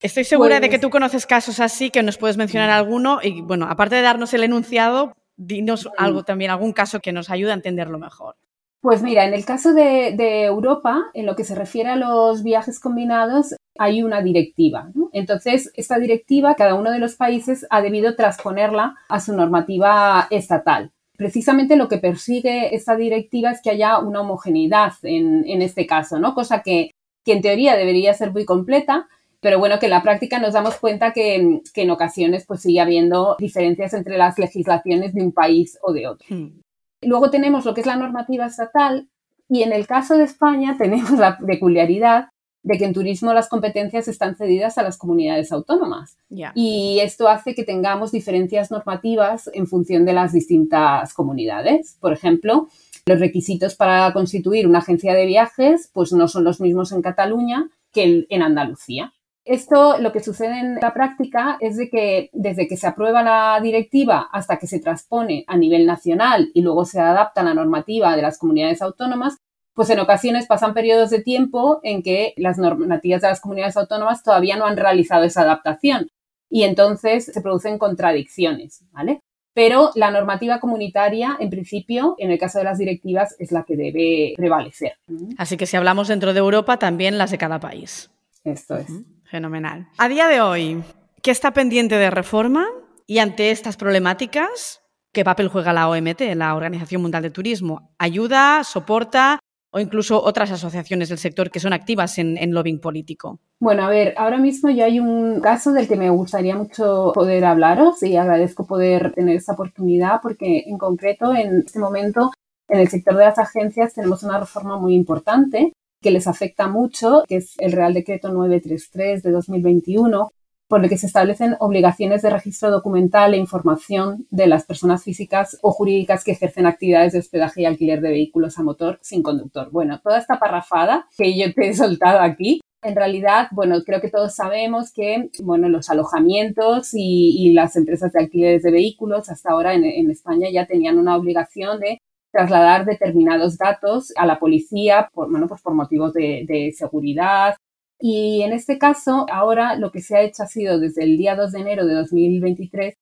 Estoy 0.02 0.24
segura 0.24 0.56
pues... 0.56 0.62
de 0.62 0.70
que 0.70 0.80
tú 0.80 0.90
conoces 0.90 1.24
casos 1.24 1.60
así, 1.60 1.90
que 1.90 2.02
nos 2.02 2.18
puedes 2.18 2.36
mencionar 2.36 2.70
alguno 2.70 3.20
y 3.22 3.42
bueno, 3.42 3.66
aparte 3.70 3.94
de 3.94 4.02
darnos 4.02 4.34
el 4.34 4.42
enunciado, 4.42 5.12
dinos 5.38 5.88
algo 5.96 6.24
también, 6.24 6.50
algún 6.50 6.72
caso 6.72 7.00
que 7.00 7.12
nos 7.12 7.30
ayude 7.30 7.52
a 7.52 7.54
entenderlo 7.54 7.98
mejor. 7.98 8.36
Pues 8.80 9.02
mira, 9.02 9.24
en 9.24 9.34
el 9.34 9.44
caso 9.44 9.72
de, 9.72 10.12
de, 10.12 10.44
Europa, 10.44 11.06
en 11.14 11.26
lo 11.26 11.34
que 11.34 11.44
se 11.44 11.54
refiere 11.54 11.88
a 11.90 11.96
los 11.96 12.42
viajes 12.42 12.78
combinados, 12.78 13.56
hay 13.78 14.02
una 14.02 14.22
directiva. 14.22 14.90
¿no? 14.94 15.10
Entonces, 15.12 15.72
esta 15.74 15.98
directiva, 15.98 16.54
cada 16.54 16.74
uno 16.74 16.90
de 16.90 16.98
los 16.98 17.16
países 17.16 17.66
ha 17.70 17.82
debido 17.82 18.14
transponerla 18.14 18.96
a 19.08 19.20
su 19.20 19.34
normativa 19.34 20.28
estatal. 20.30 20.92
Precisamente 21.16 21.74
lo 21.74 21.88
que 21.88 21.98
persigue 21.98 22.74
esta 22.76 22.94
directiva 22.94 23.50
es 23.50 23.60
que 23.62 23.70
haya 23.70 23.98
una 23.98 24.20
homogeneidad 24.20 24.92
en, 25.02 25.44
en 25.48 25.62
este 25.62 25.84
caso, 25.84 26.20
¿no? 26.20 26.34
Cosa 26.34 26.62
que, 26.62 26.92
que 27.24 27.32
en 27.32 27.42
teoría 27.42 27.76
debería 27.76 28.14
ser 28.14 28.32
muy 28.32 28.44
completa, 28.44 29.08
pero 29.40 29.58
bueno, 29.58 29.78
que 29.78 29.86
en 29.86 29.90
la 29.90 30.02
práctica 30.02 30.38
nos 30.38 30.54
damos 30.54 30.76
cuenta 30.76 31.12
que, 31.12 31.60
que, 31.72 31.82
en 31.82 31.90
ocasiones 31.90 32.44
pues 32.46 32.62
sigue 32.62 32.80
habiendo 32.80 33.36
diferencias 33.38 33.94
entre 33.94 34.18
las 34.18 34.38
legislaciones 34.38 35.14
de 35.14 35.22
un 35.22 35.32
país 35.32 35.78
o 35.82 35.92
de 35.92 36.08
otro. 36.08 36.26
Hmm. 36.28 36.60
Luego 37.02 37.30
tenemos 37.30 37.64
lo 37.64 37.74
que 37.74 37.82
es 37.82 37.86
la 37.86 37.96
normativa 37.96 38.46
estatal 38.46 39.08
y 39.48 39.62
en 39.62 39.72
el 39.72 39.86
caso 39.86 40.16
de 40.16 40.24
España 40.24 40.76
tenemos 40.78 41.12
la 41.12 41.38
peculiaridad 41.38 42.28
de 42.64 42.76
que 42.76 42.84
en 42.84 42.92
turismo 42.92 43.32
las 43.32 43.48
competencias 43.48 44.08
están 44.08 44.36
cedidas 44.36 44.76
a 44.76 44.82
las 44.82 44.98
comunidades 44.98 45.52
autónomas. 45.52 46.18
Yeah. 46.28 46.52
Y 46.54 46.98
esto 47.00 47.28
hace 47.28 47.54
que 47.54 47.62
tengamos 47.62 48.10
diferencias 48.10 48.70
normativas 48.72 49.48
en 49.54 49.68
función 49.68 50.04
de 50.04 50.12
las 50.12 50.32
distintas 50.32 51.14
comunidades. 51.14 51.96
Por 52.00 52.12
ejemplo, 52.12 52.68
los 53.06 53.20
requisitos 53.20 53.76
para 53.76 54.12
constituir 54.12 54.66
una 54.66 54.80
agencia 54.80 55.14
de 55.14 55.24
viajes 55.24 55.88
pues 55.94 56.12
no 56.12 56.26
son 56.26 56.44
los 56.44 56.60
mismos 56.60 56.90
en 56.90 57.00
Cataluña 57.00 57.70
que 57.92 58.26
en 58.28 58.42
Andalucía. 58.42 59.14
Esto 59.48 59.96
lo 59.98 60.12
que 60.12 60.20
sucede 60.22 60.58
en 60.58 60.74
la 60.74 60.92
práctica 60.92 61.56
es 61.60 61.78
de 61.78 61.88
que 61.88 62.28
desde 62.34 62.68
que 62.68 62.76
se 62.76 62.86
aprueba 62.86 63.22
la 63.22 63.58
directiva 63.62 64.28
hasta 64.30 64.58
que 64.58 64.66
se 64.66 64.78
transpone 64.78 65.44
a 65.46 65.56
nivel 65.56 65.86
nacional 65.86 66.50
y 66.52 66.60
luego 66.60 66.84
se 66.84 67.00
adapta 67.00 67.40
a 67.40 67.44
la 67.44 67.54
normativa 67.54 68.14
de 68.14 68.20
las 68.20 68.38
comunidades 68.38 68.82
autónomas, 68.82 69.38
pues 69.72 69.88
en 69.88 70.00
ocasiones 70.00 70.46
pasan 70.46 70.74
periodos 70.74 71.08
de 71.08 71.22
tiempo 71.22 71.80
en 71.82 72.02
que 72.02 72.34
las 72.36 72.58
normativas 72.58 73.22
de 73.22 73.28
las 73.28 73.40
comunidades 73.40 73.78
autónomas 73.78 74.22
todavía 74.22 74.58
no 74.58 74.66
han 74.66 74.76
realizado 74.76 75.24
esa 75.24 75.40
adaptación 75.40 76.10
y 76.50 76.64
entonces 76.64 77.24
se 77.24 77.40
producen 77.40 77.78
contradicciones, 77.78 78.84
¿vale? 78.90 79.22
pero 79.54 79.92
la 79.94 80.10
normativa 80.10 80.60
comunitaria, 80.60 81.36
en 81.40 81.48
principio, 81.48 82.16
en 82.18 82.30
el 82.30 82.38
caso 82.38 82.58
de 82.58 82.64
las 82.64 82.78
directivas, 82.78 83.34
es 83.38 83.50
la 83.50 83.64
que 83.64 83.76
debe 83.76 84.34
prevalecer. 84.36 84.92
Así 85.36 85.56
que 85.56 85.66
si 85.66 85.76
hablamos 85.76 86.06
dentro 86.06 86.32
de 86.34 86.38
Europa, 86.38 86.78
también 86.78 87.18
las 87.18 87.30
de 87.30 87.38
cada 87.38 87.58
país. 87.58 88.08
Esto 88.44 88.76
es. 88.76 88.86
Fenomenal. 89.30 89.88
A 89.98 90.08
día 90.08 90.26
de 90.26 90.40
hoy, 90.40 90.82
¿qué 91.22 91.30
está 91.30 91.52
pendiente 91.52 91.96
de 91.96 92.10
reforma? 92.10 92.66
Y 93.06 93.18
ante 93.18 93.50
estas 93.50 93.76
problemáticas, 93.76 94.80
¿qué 95.12 95.24
papel 95.24 95.48
juega 95.48 95.72
la 95.72 95.88
OMT, 95.88 96.20
la 96.34 96.54
Organización 96.54 97.02
Mundial 97.02 97.22
de 97.22 97.30
Turismo? 97.30 97.92
¿Ayuda, 97.98 98.64
soporta 98.64 99.38
o 99.70 99.80
incluso 99.80 100.22
otras 100.22 100.50
asociaciones 100.50 101.10
del 101.10 101.18
sector 101.18 101.50
que 101.50 101.60
son 101.60 101.74
activas 101.74 102.16
en, 102.18 102.38
en, 102.38 102.54
lobbying 102.54 102.80
político? 102.80 103.38
Bueno, 103.60 103.84
a 103.84 103.90
ver, 103.90 104.14
ahora 104.16 104.38
mismo 104.38 104.70
ya 104.70 104.86
hay 104.86 104.98
un 104.98 105.40
caso 105.40 105.72
del 105.72 105.88
que 105.88 105.96
me 105.96 106.08
gustaría 106.08 106.56
mucho 106.56 107.12
poder 107.14 107.44
hablaros 107.44 108.02
y 108.02 108.16
agradezco 108.16 108.66
poder 108.66 109.12
tener 109.12 109.36
esta 109.36 109.52
oportunidad 109.52 110.20
porque 110.22 110.64
en 110.66 110.78
concreto 110.78 111.34
en 111.34 111.64
este 111.66 111.78
momento 111.78 112.30
en 112.68 112.80
el 112.80 112.88
sector 112.88 113.16
de 113.16 113.24
las 113.24 113.38
agencias 113.38 113.92
tenemos 113.92 114.22
una 114.22 114.40
reforma 114.40 114.78
muy 114.78 114.94
importante 114.94 115.72
que 116.00 116.10
les 116.10 116.26
afecta 116.26 116.68
mucho, 116.68 117.24
que 117.26 117.36
es 117.36 117.54
el 117.58 117.72
Real 117.72 117.94
Decreto 117.94 118.32
933 118.32 119.22
de 119.22 119.30
2021, 119.30 120.30
por 120.68 120.84
el 120.84 120.90
que 120.90 120.98
se 120.98 121.06
establecen 121.06 121.56
obligaciones 121.60 122.20
de 122.22 122.30
registro 122.30 122.70
documental 122.70 123.32
e 123.32 123.38
información 123.38 124.26
de 124.30 124.46
las 124.46 124.66
personas 124.66 125.02
físicas 125.02 125.58
o 125.62 125.72
jurídicas 125.72 126.24
que 126.24 126.32
ejercen 126.32 126.66
actividades 126.66 127.14
de 127.14 127.20
hospedaje 127.20 127.62
y 127.62 127.64
alquiler 127.64 128.02
de 128.02 128.10
vehículos 128.10 128.58
a 128.58 128.62
motor 128.62 128.98
sin 129.02 129.22
conductor. 129.22 129.70
Bueno, 129.70 129.98
toda 130.02 130.18
esta 130.18 130.38
parrafada 130.38 131.06
que 131.16 131.36
yo 131.38 131.52
te 131.54 131.68
he 131.68 131.74
soltado 131.74 132.20
aquí, 132.20 132.60
en 132.82 132.94
realidad, 132.94 133.48
bueno, 133.50 133.82
creo 133.84 134.00
que 134.00 134.10
todos 134.10 134.36
sabemos 134.36 134.92
que, 134.92 135.30
bueno, 135.42 135.68
los 135.68 135.90
alojamientos 135.90 136.90
y, 136.92 137.52
las 137.52 137.74
empresas 137.74 138.12
de 138.12 138.20
alquileres 138.20 138.62
de 138.62 138.70
vehículos 138.70 139.30
hasta 139.30 139.50
ahora 139.50 139.74
en, 139.74 140.10
España 140.10 140.48
ya 140.52 140.66
tenían 140.66 140.98
una 140.98 141.16
obligación 141.16 141.80
de 141.80 141.98
trasladar 142.38 142.84
determinados 142.84 143.58
datos 143.58 144.12
a 144.16 144.26
la 144.26 144.38
policía, 144.38 145.10
por, 145.12 145.30
bueno, 145.30 145.48
pues 145.48 145.60
por 145.60 145.74
motivos 145.74 146.12
de, 146.12 146.44
de 146.46 146.72
seguridad 146.72 147.54
y 148.00 148.42
en 148.42 148.52
este 148.52 148.78
caso, 148.78 149.26
ahora 149.30 149.76
lo 149.76 149.90
que 149.90 150.00
se 150.00 150.16
ha 150.16 150.22
hecho 150.22 150.44
ha 150.44 150.46
sido 150.46 150.78
desde 150.78 151.02
el 151.02 151.16
día 151.16 151.34
2 151.34 151.52
de 151.52 151.60
enero 151.60 151.86
de 151.86 151.94
2023, 151.94 152.94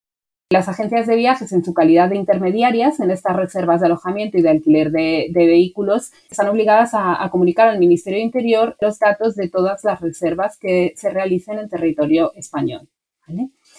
las 0.50 0.69
agencias 0.69 1.07
de 1.07 1.16
viajes 1.16 1.52
en 1.52 1.64
su 1.64 1.75
calidad 1.75 2.09
de 2.09 2.16
intermediarias 2.16 3.00
en 3.00 3.11
estas 3.11 3.37
reservas 3.37 3.81
de 3.81 3.87
alojamiento 3.87 4.38
y 4.38 4.43
de 4.43 4.50
alquiler 4.50 4.93
de, 4.93 5.31
vehículos 5.35 6.12
están 6.31 6.49
obligadas 6.49 6.90
a, 6.95 7.28
comunicar 7.31 7.69
al 7.69 7.81
Ministerio 7.81 8.21
de 8.21 8.25
Interior 8.25 8.76
los 8.81 8.99
datos 8.99 9.35
de 9.35 9.49
todas 9.50 9.85
las 9.85 10.00
reservas 10.00 10.57
que 10.57 10.93
se 10.97 11.11
realicen 11.11 11.59
en 11.59 11.69
territorio 11.69 12.33
español. 12.35 12.88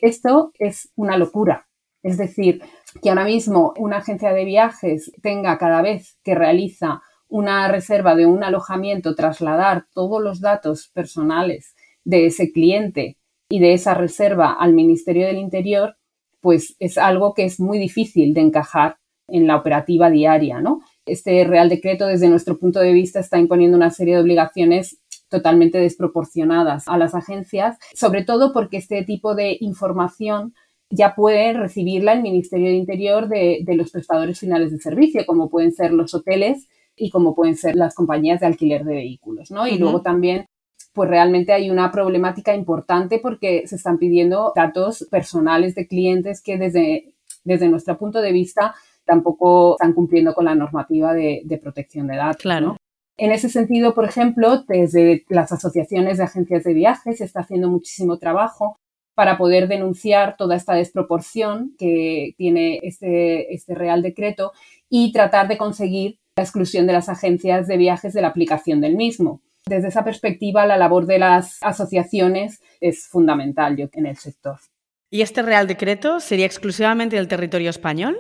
Esto 0.02 0.52
es 0.60 0.92
una 0.96 1.18
locura. 1.18 1.68
Es 2.08 2.18
decir, 2.18 2.62
que 3.02 3.10
ahora 3.10 3.26
mismo 3.26 3.74
una 3.78 3.98
agencia 3.98 4.32
de 4.32 4.46
viajes 4.46 5.12
tenga 5.22 5.58
cada 5.58 5.82
vez 5.82 6.18
que 6.24 6.36
realiza 6.36 7.02
una 7.28 7.68
reserva 7.68 8.16
de 8.16 8.26
un 8.26 8.46
alojamiento, 8.46 9.14
trasladar 9.14 9.88
todos 9.94 10.24
los 10.24 10.40
datos 10.40 10.88
personales 10.94 11.76
de 12.06 12.28
ese 12.28 12.54
cliente 12.54 13.18
y 13.50 13.60
de 13.60 13.74
esa 13.74 13.94
reserva 13.94 14.54
al 14.54 14.74
Ministerio 14.74 15.28
del 15.28 15.38
Interior, 15.38 15.98
pues 16.40 16.78
es 16.80 16.98
algo 16.98 17.34
que 17.34 17.44
es 17.44 17.60
muy 17.60 17.78
difícil 17.78 18.34
de 18.34 18.40
encajar 18.40 18.96
en 19.28 19.46
la 19.46 19.58
operativa 19.58 20.10
diaria, 20.10 20.62
¿no? 20.62 20.80
Este 21.06 21.44
Real 21.44 21.68
Decreto, 21.68 22.08
desde 22.08 22.30
nuestro 22.30 22.58
punto 22.58 22.80
de 22.80 22.94
vista, 22.94 23.20
está 23.20 23.38
imponiendo 23.38 23.76
una 23.76 23.90
serie 23.90 24.16
de 24.16 24.22
obligaciones 24.22 25.02
totalmente 25.28 25.78
desproporcionadas 25.78 26.88
a 26.88 26.98
las 26.98 27.14
agencias, 27.16 27.78
sobre 27.94 28.24
todo 28.24 28.54
porque 28.54 28.78
este 28.78 29.04
tipo 29.04 29.36
de 29.36 29.58
información 29.60 30.54
ya 30.90 31.16
puede 31.16 31.54
recibirla 31.54 32.14
el 32.14 32.22
Ministerio 32.22 32.68
de 32.68 32.76
Interior 32.76 33.28
de, 33.28 33.60
de 33.64 33.76
los 33.76 33.92
prestadores 33.92 34.40
finales 34.40 34.72
de 34.72 34.80
servicio, 34.80 35.26
como 35.26 35.50
pueden 35.50 35.72
ser 35.72 35.92
los 35.92 36.14
hoteles 36.14 36.68
y 36.96 37.10
como 37.10 37.36
pueden 37.36 37.56
ser 37.56 37.76
las 37.76 37.94
compañías 37.94 38.40
de 38.40 38.48
alquiler 38.48 38.84
de 38.84 38.96
vehículos, 38.96 39.52
¿no? 39.52 39.68
Y 39.68 39.78
luego 39.78 40.02
también 40.02 40.48
pues 40.94 41.10
realmente 41.10 41.54
hay 41.54 41.70
una 41.70 41.92
problemática 41.92 42.56
importante 42.56 43.20
porque 43.20 43.68
se 43.68 43.76
están 43.76 44.00
pidiendo 44.00 44.52
datos 44.56 45.08
personales 45.12 45.76
de 45.76 45.88
clientes 45.88 46.42
que 46.42 46.58
desde, 46.58 47.14
desde 47.44 47.70
nuestro 47.70 48.00
punto 48.00 48.20
de 48.20 48.32
vista 48.32 48.74
tampoco 49.06 49.76
están 49.76 49.94
cumpliendo 49.94 50.34
con 50.34 50.46
la 50.46 50.56
normativa 50.56 51.14
de, 51.14 51.60
protección 51.62 52.08
de 52.08 52.16
datos. 52.16 52.42
Claro. 52.42 52.78
En 53.16 53.32
ese 53.32 53.48
sentido, 53.48 53.94
por 53.94 54.06
ejemplo, 54.06 54.64
desde 54.68 55.24
las 55.30 55.52
asociaciones 55.52 56.18
de 56.18 56.24
agencias 56.24 56.64
de 56.64 56.74
viajes 56.74 57.20
se 57.20 57.26
está 57.26 57.42
haciendo 57.42 57.70
muchísimo 57.70 58.18
trabajo 58.18 58.80
para 59.18 59.36
poder 59.36 59.68
denunciar 59.68 60.38
toda 60.38 60.56
esta 60.56 60.76
desproporción 60.76 61.74
que 61.80 62.36
tiene 62.38 62.80
este, 62.84 63.52
este 63.52 63.74
Real 63.74 64.04
Decreto 64.04 64.52
y 64.90 65.12
tratar 65.12 65.48
de 65.48 65.58
conseguir 65.58 66.20
la 66.36 66.44
exclusión 66.44 66.86
de 66.86 66.94
las 66.94 67.10
agencias 67.10 67.66
de 67.66 67.78
viajes 67.78 68.14
de 68.14 68.22
la 68.22 68.28
aplicación 68.28 68.80
del 68.80 68.96
mismo. 68.96 69.42
Desde 69.66 69.88
esa 69.88 70.04
perspectiva, 70.04 70.68
la 70.68 70.78
labor 70.78 71.08
de 71.08 71.18
las 71.18 71.58
asociaciones 71.64 72.62
es 72.80 73.08
fundamental 73.08 73.90
en 73.92 74.06
el 74.06 74.18
sector. 74.18 74.60
¿Y 75.10 75.22
este 75.24 75.42
Real 75.42 75.66
Decreto 75.66 76.20
sería 76.20 76.46
exclusivamente 76.46 77.16
del 77.16 77.28
territorio 77.28 77.72
español? 77.72 78.20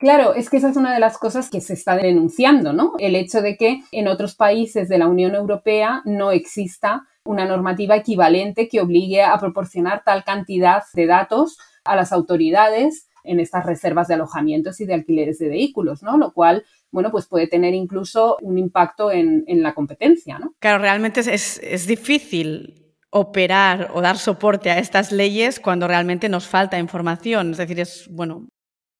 Claro, 0.00 0.34
es 0.34 0.50
que 0.50 0.56
esa 0.56 0.70
es 0.70 0.76
una 0.76 0.92
de 0.92 0.98
las 0.98 1.16
cosas 1.16 1.48
que 1.48 1.60
se 1.60 1.74
está 1.74 1.96
denunciando, 1.96 2.72
¿no? 2.72 2.94
El 2.98 3.14
hecho 3.14 3.40
de 3.40 3.56
que 3.56 3.82
en 3.92 4.08
otros 4.08 4.34
países 4.34 4.88
de 4.88 4.98
la 4.98 5.06
Unión 5.06 5.36
Europea 5.36 6.02
no 6.04 6.32
exista 6.32 7.06
una 7.24 7.46
normativa 7.46 7.96
equivalente 7.96 8.68
que 8.68 8.80
obligue 8.80 9.22
a 9.22 9.38
proporcionar 9.38 10.02
tal 10.04 10.24
cantidad 10.24 10.82
de 10.92 11.06
datos 11.06 11.58
a 11.84 11.96
las 11.96 12.12
autoridades 12.12 13.08
en 13.24 13.40
estas 13.40 13.64
reservas 13.64 14.08
de 14.08 14.14
alojamientos 14.14 14.80
y 14.80 14.86
de 14.86 14.94
alquileres 14.94 15.38
de 15.38 15.48
vehículos, 15.48 16.02
¿no? 16.02 16.18
Lo 16.18 16.32
cual 16.32 16.64
bueno, 16.94 17.10
pues 17.10 17.26
puede 17.26 17.48
tener 17.48 17.74
incluso 17.74 18.38
un 18.40 18.56
impacto 18.56 19.10
en, 19.10 19.44
la 19.48 19.74
competencia, 19.74 20.38
¿no? 20.38 20.54
Claro, 20.60 20.78
realmente 20.78 21.20
es, 21.20 21.86
difícil 21.88 22.94
operar 23.10 23.90
o 23.94 24.00
dar 24.00 24.16
soporte 24.16 24.70
a 24.70 24.78
estas 24.78 25.10
leyes 25.10 25.58
cuando 25.58 25.88
realmente 25.88 26.28
nos 26.28 26.46
falta 26.46 26.78
información. 26.78 27.50
Es 27.50 27.56
decir, 27.56 27.80
es, 27.80 28.06
bueno, 28.12 28.46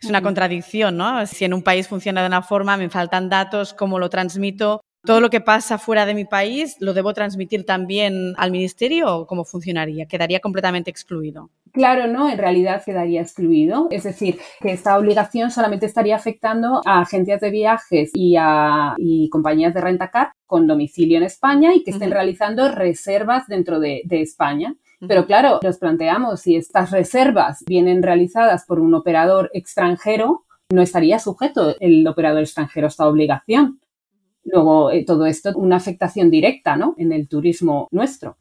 es 0.00 0.08
una 0.08 0.22
contradicción, 0.22 0.96
¿no? 0.96 1.24
Si 1.26 1.44
en 1.44 1.54
un 1.54 1.62
país 1.62 1.86
funciona 1.86 2.20
de 2.20 2.26
una 2.26 2.42
forma, 2.42 2.76
me 2.76 2.90
faltan 2.90 3.28
datos, 3.28 3.72
¿cómo 3.74 4.00
lo 4.00 4.10
transmito? 4.10 4.80
¿Todo 5.04 5.20
lo 5.20 5.28
que 5.28 5.42
pasa 5.42 5.76
fuera 5.76 6.06
de 6.06 6.14
mi 6.14 6.24
país 6.24 6.76
lo 6.80 6.94
debo 6.94 7.12
transmitir 7.12 7.66
también 7.66 8.32
al 8.38 8.50
ministerio 8.50 9.14
o 9.14 9.26
cómo 9.26 9.44
funcionaría? 9.44 10.06
¿Quedaría 10.06 10.40
completamente 10.40 10.90
excluido? 10.90 11.50
Claro, 11.72 12.06
no, 12.06 12.30
en 12.30 12.38
realidad 12.38 12.82
quedaría 12.82 13.20
excluido. 13.20 13.88
Es 13.90 14.04
decir, 14.04 14.38
que 14.60 14.72
esta 14.72 14.96
obligación 14.96 15.50
solamente 15.50 15.84
estaría 15.84 16.16
afectando 16.16 16.80
a 16.86 17.00
agencias 17.00 17.40
de 17.42 17.50
viajes 17.50 18.12
y 18.14 18.36
a 18.38 18.94
compañías 19.30 19.74
de 19.74 19.82
rentacar 19.82 20.32
con 20.46 20.66
domicilio 20.66 21.18
en 21.18 21.24
España 21.24 21.74
y 21.74 21.82
que 21.82 21.90
estén 21.90 22.10
realizando 22.10 22.70
reservas 22.70 23.46
dentro 23.46 23.80
de, 23.80 24.02
España. 24.08 24.74
Pero 25.06 25.26
claro, 25.26 25.60
nos 25.62 25.76
planteamos 25.76 26.40
si 26.40 26.56
estas 26.56 26.92
reservas 26.92 27.62
vienen 27.66 28.02
realizadas 28.02 28.64
por 28.64 28.80
un 28.80 28.94
operador 28.94 29.50
extranjero, 29.52 30.44
no 30.72 30.80
estaría 30.80 31.18
sujeto 31.18 31.74
el 31.80 32.06
operador 32.06 32.42
extranjero 32.42 32.86
a 32.86 32.88
esta 32.88 33.06
obligación. 33.06 33.80
Luego, 34.44 34.90
eh, 34.90 35.04
todo 35.04 35.26
esto, 35.26 35.52
una 35.56 35.76
afectación 35.76 36.30
directa 36.30 36.76
¿no? 36.76 36.94
en 36.98 37.12
el 37.12 37.28
turismo 37.28 37.88
nuestro. 37.90 38.36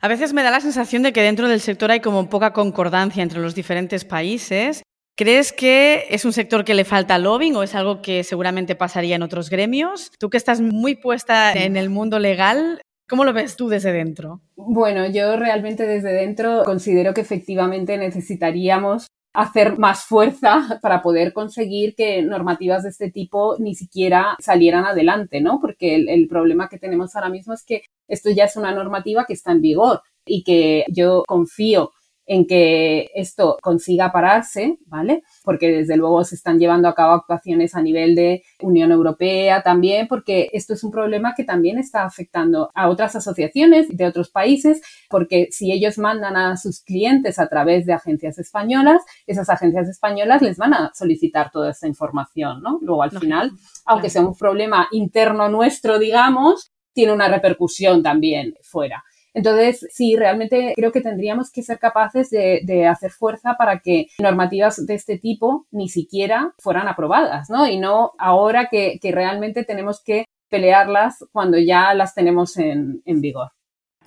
A 0.00 0.08
veces 0.08 0.32
me 0.32 0.42
da 0.42 0.50
la 0.50 0.60
sensación 0.60 1.04
de 1.04 1.12
que 1.12 1.22
dentro 1.22 1.48
del 1.48 1.60
sector 1.60 1.92
hay 1.92 2.00
como 2.00 2.28
poca 2.28 2.52
concordancia 2.52 3.22
entre 3.22 3.40
los 3.40 3.54
diferentes 3.54 4.04
países. 4.04 4.82
¿Crees 5.16 5.52
que 5.52 6.06
es 6.10 6.24
un 6.24 6.32
sector 6.32 6.64
que 6.64 6.74
le 6.74 6.84
falta 6.84 7.18
lobbying 7.18 7.54
o 7.54 7.62
es 7.62 7.76
algo 7.76 8.02
que 8.02 8.24
seguramente 8.24 8.74
pasaría 8.74 9.14
en 9.14 9.22
otros 9.22 9.48
gremios? 9.48 10.10
Tú 10.18 10.28
que 10.28 10.38
estás 10.38 10.60
muy 10.60 10.96
puesta 10.96 11.52
en 11.52 11.76
el 11.76 11.88
mundo 11.88 12.18
legal, 12.18 12.80
¿cómo 13.08 13.24
lo 13.24 13.32
ves 13.32 13.54
tú 13.54 13.68
desde 13.68 13.92
dentro? 13.92 14.40
Bueno, 14.56 15.06
yo 15.06 15.36
realmente 15.36 15.86
desde 15.86 16.12
dentro 16.12 16.64
considero 16.64 17.14
que 17.14 17.20
efectivamente 17.20 17.96
necesitaríamos 17.96 19.06
hacer 19.34 19.78
más 19.78 20.04
fuerza 20.04 20.78
para 20.82 21.02
poder 21.02 21.32
conseguir 21.32 21.94
que 21.94 22.22
normativas 22.22 22.84
de 22.84 22.88
este 22.90 23.10
tipo 23.10 23.56
ni 23.58 23.74
siquiera 23.74 24.36
salieran 24.38 24.86
adelante, 24.86 25.40
¿no? 25.40 25.60
Porque 25.60 25.96
el, 25.96 26.28
problema 26.28 26.68
que 26.68 26.78
tenemos 26.78 27.14
ahora 27.14 27.28
mismo 27.28 27.52
es 27.52 27.64
que 27.64 27.82
esto 28.08 28.30
ya 28.30 28.44
es 28.44 28.56
una 28.56 28.72
normativa 28.72 29.24
que 29.26 29.34
está 29.34 29.52
en 29.52 29.60
vigor 29.60 30.00
y 30.24 30.42
que 30.42 30.84
yo 30.88 31.22
confío 31.26 31.90
en 32.26 32.46
que 32.46 33.10
esto 33.14 33.58
consiga 33.62 34.12
pararse, 34.12 34.78
¿vale? 34.86 35.22
Porque 35.42 35.70
desde 35.70 35.96
luego 35.96 36.24
se 36.24 36.34
están 36.34 36.58
llevando 36.58 36.88
a 36.88 36.94
cabo 36.94 37.12
actuaciones 37.12 37.74
a 37.74 37.82
nivel 37.82 38.14
de 38.14 38.42
Unión 38.60 38.92
Europea 38.92 39.62
también, 39.62 40.08
porque 40.08 40.50
esto 40.52 40.74
es 40.74 40.84
un 40.84 40.90
problema 40.90 41.34
que 41.36 41.44
también 41.44 41.78
está 41.78 42.04
afectando 42.04 42.70
a 42.74 42.88
otras 42.88 43.14
asociaciones 43.16 43.88
de 43.88 44.06
otros 44.06 44.30
países, 44.30 44.80
porque 45.10 45.48
si 45.50 45.72
ellos 45.72 45.98
mandan 45.98 46.36
a 46.36 46.56
sus 46.56 46.80
clientes 46.82 47.38
a 47.38 47.48
través 47.48 47.86
de 47.86 47.92
agencias 47.92 48.38
españolas, 48.38 49.02
esas 49.26 49.48
agencias 49.50 49.88
españolas 49.88 50.42
les 50.42 50.56
van 50.56 50.74
a 50.74 50.90
solicitar 50.94 51.50
toda 51.50 51.70
esta 51.70 51.86
información, 51.86 52.62
¿no? 52.62 52.78
Luego 52.80 53.02
al 53.02 53.10
final, 53.10 53.52
aunque 53.84 54.10
sea 54.10 54.22
un 54.22 54.36
problema 54.36 54.88
interno 54.92 55.48
nuestro, 55.48 55.98
digamos, 55.98 56.72
tiene 56.92 57.12
una 57.12 57.28
repercusión 57.28 58.02
también 58.02 58.54
fuera. 58.62 59.04
Entonces, 59.34 59.86
sí, 59.90 60.16
realmente 60.16 60.72
creo 60.76 60.92
que 60.92 61.00
tendríamos 61.00 61.50
que 61.50 61.62
ser 61.62 61.78
capaces 61.80 62.30
de, 62.30 62.86
hacer 62.86 63.10
fuerza 63.10 63.56
para 63.58 63.80
que 63.80 64.06
normativas 64.18 64.86
de 64.86 64.94
este 64.94 65.18
tipo 65.18 65.66
ni 65.72 65.88
siquiera 65.88 66.54
fueran 66.58 66.86
aprobadas, 66.86 67.50
¿no? 67.50 67.66
Y 67.66 67.78
no 67.78 68.12
ahora 68.18 68.68
que, 68.70 68.98
realmente 69.02 69.64
tenemos 69.64 70.02
que 70.02 70.24
pelearlas 70.48 71.24
cuando 71.32 71.58
ya 71.58 71.94
las 71.94 72.14
tenemos 72.14 72.56
en, 72.56 73.02
en 73.04 73.20
vigor. 73.20 73.50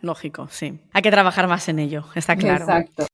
Lógico, 0.01 0.48
sí. 0.50 0.79
Hay 0.93 1.01
que 1.01 1.12
trabajar 1.12 1.48
más 1.48 1.67
en 1.67 1.79
ello, 1.79 2.05
está 2.15 2.36
claro. 2.36 2.63
Exacto. 2.63 3.07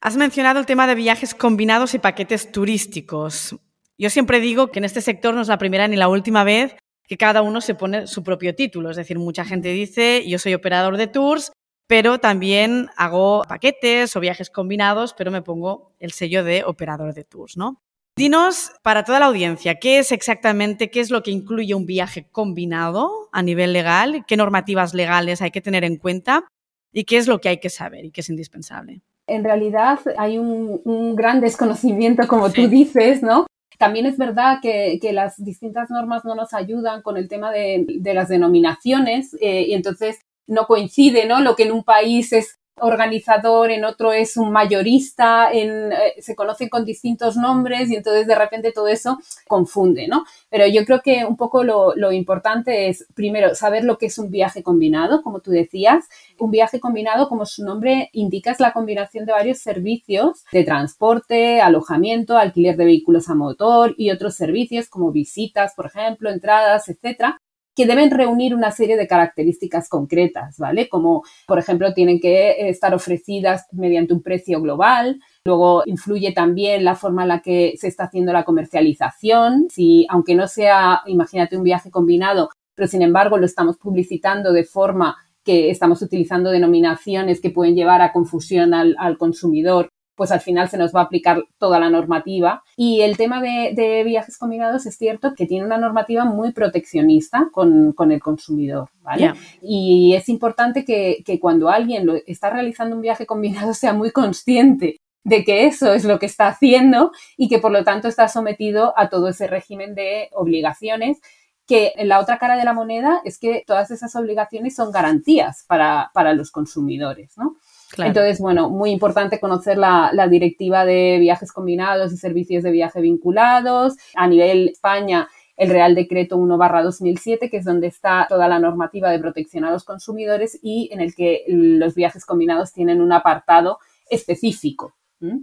Has 0.00 0.16
mencionado 0.16 0.60
el 0.60 0.66
tema 0.66 0.86
de 0.86 0.94
viajes 0.94 1.34
combinados 1.34 1.94
y 1.94 1.98
paquetes 1.98 2.52
turísticos. 2.52 3.56
Yo 3.98 4.10
siempre 4.10 4.38
digo 4.38 4.68
que 4.68 4.78
en 4.78 4.84
este 4.84 5.00
sector 5.00 5.34
no 5.34 5.40
es 5.40 5.48
la 5.48 5.58
primera 5.58 5.88
ni 5.88 5.96
la 5.96 6.08
última 6.08 6.44
vez 6.44 6.76
que 7.08 7.16
cada 7.16 7.42
uno 7.42 7.60
se 7.60 7.74
pone 7.74 8.06
su 8.06 8.22
propio 8.22 8.54
título. 8.54 8.90
Es 8.90 8.96
decir, 8.96 9.18
mucha 9.18 9.44
gente 9.44 9.70
dice, 9.70 10.24
yo 10.28 10.38
soy 10.38 10.54
operador 10.54 10.96
de 10.96 11.08
tours, 11.08 11.50
pero 11.88 12.18
también 12.18 12.90
hago 12.96 13.42
paquetes 13.48 14.14
o 14.14 14.20
viajes 14.20 14.50
combinados, 14.50 15.14
pero 15.14 15.30
me 15.30 15.42
pongo 15.42 15.94
el 15.98 16.12
sello 16.12 16.44
de 16.44 16.62
operador 16.64 17.14
de 17.14 17.24
tours, 17.24 17.56
¿no? 17.56 17.80
Dinos 18.14 18.72
para 18.82 19.04
toda 19.04 19.20
la 19.20 19.26
audiencia, 19.26 19.76
¿qué 19.76 20.00
es 20.00 20.12
exactamente, 20.12 20.90
qué 20.90 21.00
es 21.00 21.10
lo 21.10 21.22
que 21.22 21.30
incluye 21.30 21.74
un 21.74 21.86
viaje 21.86 22.28
combinado 22.30 23.28
a 23.32 23.42
nivel 23.42 23.72
legal? 23.72 24.24
¿Qué 24.26 24.36
normativas 24.36 24.92
legales 24.92 25.40
hay 25.40 25.50
que 25.50 25.60
tener 25.60 25.84
en 25.84 25.96
cuenta? 25.96 26.44
¿Y 26.92 27.04
qué 27.04 27.16
es 27.16 27.28
lo 27.28 27.40
que 27.40 27.48
hay 27.48 27.58
que 27.58 27.70
saber 27.70 28.04
y 28.04 28.10
qué 28.10 28.20
es 28.20 28.28
indispensable? 28.28 29.02
En 29.28 29.44
realidad 29.44 30.00
hay 30.16 30.38
un, 30.38 31.14
gran 31.14 31.40
desconocimiento, 31.40 32.26
como 32.26 32.50
tú 32.50 32.66
dices, 32.68 33.22
¿no? 33.22 33.46
También 33.78 34.06
es 34.06 34.18
verdad 34.18 34.58
que, 34.60 34.98
las 35.12 35.42
distintas 35.42 35.88
normas 35.88 36.24
no 36.24 36.34
nos 36.34 36.52
ayudan 36.52 37.02
con 37.02 37.16
el 37.16 37.28
tema 37.28 37.52
de, 37.52 38.00
las 38.12 38.28
denominaciones 38.28 39.34
eh, 39.40 39.66
y 39.68 39.74
entonces 39.74 40.18
no 40.46 40.66
coincide, 40.66 41.26
¿no? 41.26 41.40
Lo 41.40 41.54
que 41.54 41.62
en 41.62 41.72
un 41.72 41.84
país 41.84 42.32
es 42.32 42.58
organizador, 42.80 43.70
en 43.70 43.84
otro 43.84 44.12
es 44.12 44.36
un 44.36 44.50
mayorista, 44.50 45.50
en, 45.52 45.92
eh, 45.92 46.14
se 46.20 46.34
conocen 46.34 46.68
con 46.68 46.84
distintos 46.84 47.36
nombres 47.36 47.90
y 47.90 47.96
entonces 47.96 48.26
de 48.26 48.34
repente 48.34 48.72
todo 48.72 48.88
eso 48.88 49.18
confunde, 49.46 50.08
¿no? 50.08 50.24
Pero 50.50 50.66
yo 50.66 50.84
creo 50.84 51.00
que 51.00 51.24
un 51.24 51.36
poco 51.36 51.64
lo, 51.64 51.94
lo, 51.94 52.12
importante 52.12 52.88
es, 52.88 53.06
primero, 53.14 53.54
saber 53.54 53.84
lo 53.84 53.98
que 53.98 54.06
es 54.06 54.18
un 54.18 54.30
viaje 54.30 54.62
combinado, 54.62 55.22
como 55.22 55.40
tú 55.40 55.50
decías. 55.50 56.04
Un 56.38 56.50
viaje 56.50 56.80
combinado, 56.80 57.28
como 57.28 57.46
su 57.46 57.64
nombre 57.64 58.10
indica, 58.12 58.50
es 58.50 58.60
la 58.60 58.72
combinación 58.72 59.26
de 59.26 59.32
varios 59.32 59.58
servicios 59.58 60.44
de 60.52 60.64
transporte, 60.64 61.60
alojamiento, 61.60 62.38
alquiler 62.38 62.76
de 62.76 62.84
vehículos 62.84 63.28
a 63.28 63.34
motor 63.34 63.94
y 63.96 64.10
otros 64.10 64.34
servicios 64.34 64.88
como 64.88 65.12
visitas, 65.12 65.74
por 65.74 65.86
ejemplo, 65.86 66.30
entradas, 66.30 66.88
etcétera, 66.88 67.40
que 67.78 67.86
deben 67.86 68.10
reunir 68.10 68.56
una 68.56 68.72
serie 68.72 68.96
de 68.96 69.06
características 69.06 69.88
concretas, 69.88 70.58
¿vale? 70.58 70.88
Como, 70.88 71.22
por 71.46 71.60
ejemplo, 71.60 71.94
tienen 71.94 72.18
que 72.18 72.68
estar 72.68 72.92
ofrecidas 72.92 73.66
mediante 73.70 74.12
un 74.12 74.20
precio 74.20 74.60
global. 74.60 75.20
Luego 75.44 75.84
influye 75.86 76.32
también 76.32 76.82
la 76.82 76.96
forma 76.96 77.22
en 77.22 77.28
la 77.28 77.40
que 77.40 77.74
se 77.78 77.86
está 77.86 78.06
haciendo 78.06 78.32
la 78.32 78.42
comercialización. 78.42 79.68
Si, 79.70 80.08
aunque 80.10 80.34
no 80.34 80.48
sea, 80.48 81.02
imagínate 81.06 81.56
un 81.56 81.62
viaje 81.62 81.92
combinado, 81.92 82.48
pero 82.74 82.88
sin 82.88 83.02
embargo 83.02 83.38
lo 83.38 83.46
estamos 83.46 83.76
publicitando 83.76 84.52
de 84.52 84.64
forma 84.64 85.16
que 85.44 85.70
estamos 85.70 86.02
utilizando 86.02 86.50
denominaciones 86.50 87.40
que 87.40 87.50
pueden 87.50 87.76
llevar 87.76 88.02
a 88.02 88.12
confusión 88.12 88.74
al, 88.74 88.96
al 88.98 89.16
consumidor 89.16 89.88
pues 90.18 90.32
al 90.32 90.40
final 90.40 90.68
se 90.68 90.76
nos 90.76 90.94
va 90.94 91.00
a 91.00 91.04
aplicar 91.04 91.44
toda 91.58 91.78
la 91.78 91.88
normativa. 91.88 92.64
Y 92.76 93.02
el 93.02 93.16
tema 93.16 93.40
de, 93.40 94.02
viajes 94.04 94.36
combinados 94.36 94.84
es 94.84 94.98
cierto 94.98 95.32
que 95.34 95.46
tiene 95.46 95.64
una 95.64 95.78
normativa 95.78 96.24
muy 96.24 96.52
proteccionista 96.52 97.48
con, 97.52 97.94
el 98.10 98.20
consumidor, 98.20 98.90
¿vale? 99.00 99.32
Y 99.62 100.14
es 100.16 100.28
importante 100.28 100.84
que, 100.84 101.38
cuando 101.40 101.70
alguien 101.70 102.04
lo 102.04 102.16
está 102.26 102.50
realizando 102.50 102.96
un 102.96 103.02
viaje 103.02 103.26
combinado 103.26 103.72
sea 103.72 103.92
muy 103.92 104.10
consciente 104.10 105.00
de 105.22 105.44
que 105.44 105.66
eso 105.66 105.92
es 105.94 106.04
lo 106.04 106.18
que 106.18 106.26
está 106.26 106.48
haciendo 106.48 107.12
y 107.36 107.48
que 107.48 107.60
por 107.60 107.70
lo 107.70 107.84
tanto 107.84 108.08
está 108.08 108.28
sometido 108.28 108.94
a 108.96 109.08
todo 109.08 109.28
ese 109.28 109.46
régimen 109.46 109.94
de 109.94 110.30
obligaciones 110.32 111.18
que 111.66 111.92
en 111.96 112.08
la 112.08 112.18
otra 112.18 112.38
cara 112.38 112.56
de 112.56 112.64
la 112.64 112.72
moneda 112.72 113.20
es 113.24 113.38
que 113.38 113.62
todas 113.66 113.90
esas 113.90 114.16
obligaciones 114.16 114.74
son 114.74 114.90
garantías 114.90 115.64
para, 115.68 116.10
para 116.14 116.32
los 116.32 116.50
consumidores, 116.50 117.36
¿no? 117.36 117.56
Entonces, 117.96 118.40
bueno, 118.40 118.68
muy 118.68 118.90
importante 118.90 119.40
conocer 119.40 119.78
la, 119.78 120.28
directiva 120.30 120.84
de 120.84 121.18
viajes 121.18 121.52
combinados 121.52 122.12
y 122.12 122.16
servicios 122.16 122.62
de 122.62 122.70
viaje 122.70 123.00
vinculados. 123.00 123.96
A 124.14 124.26
nivel 124.26 124.68
España, 124.68 125.28
el 125.56 125.70
Real 125.70 125.94
Decreto 125.94 126.36
1 126.36 126.58
2007, 126.84 127.50
que 127.50 127.56
es 127.56 127.64
donde 127.64 127.86
está 127.86 128.26
toda 128.28 128.46
la 128.48 128.58
normativa 128.58 129.10
de 129.10 129.18
protección 129.18 129.64
a 129.64 129.70
los 129.70 129.84
consumidores 129.84 130.58
y 130.62 130.90
en 130.92 131.00
el 131.00 131.14
que 131.14 131.44
los 131.48 131.94
viajes 131.94 132.24
combinados 132.24 132.72
tienen 132.72 133.00
un 133.00 133.12
apartado 133.12 133.78
específico. 134.08 134.94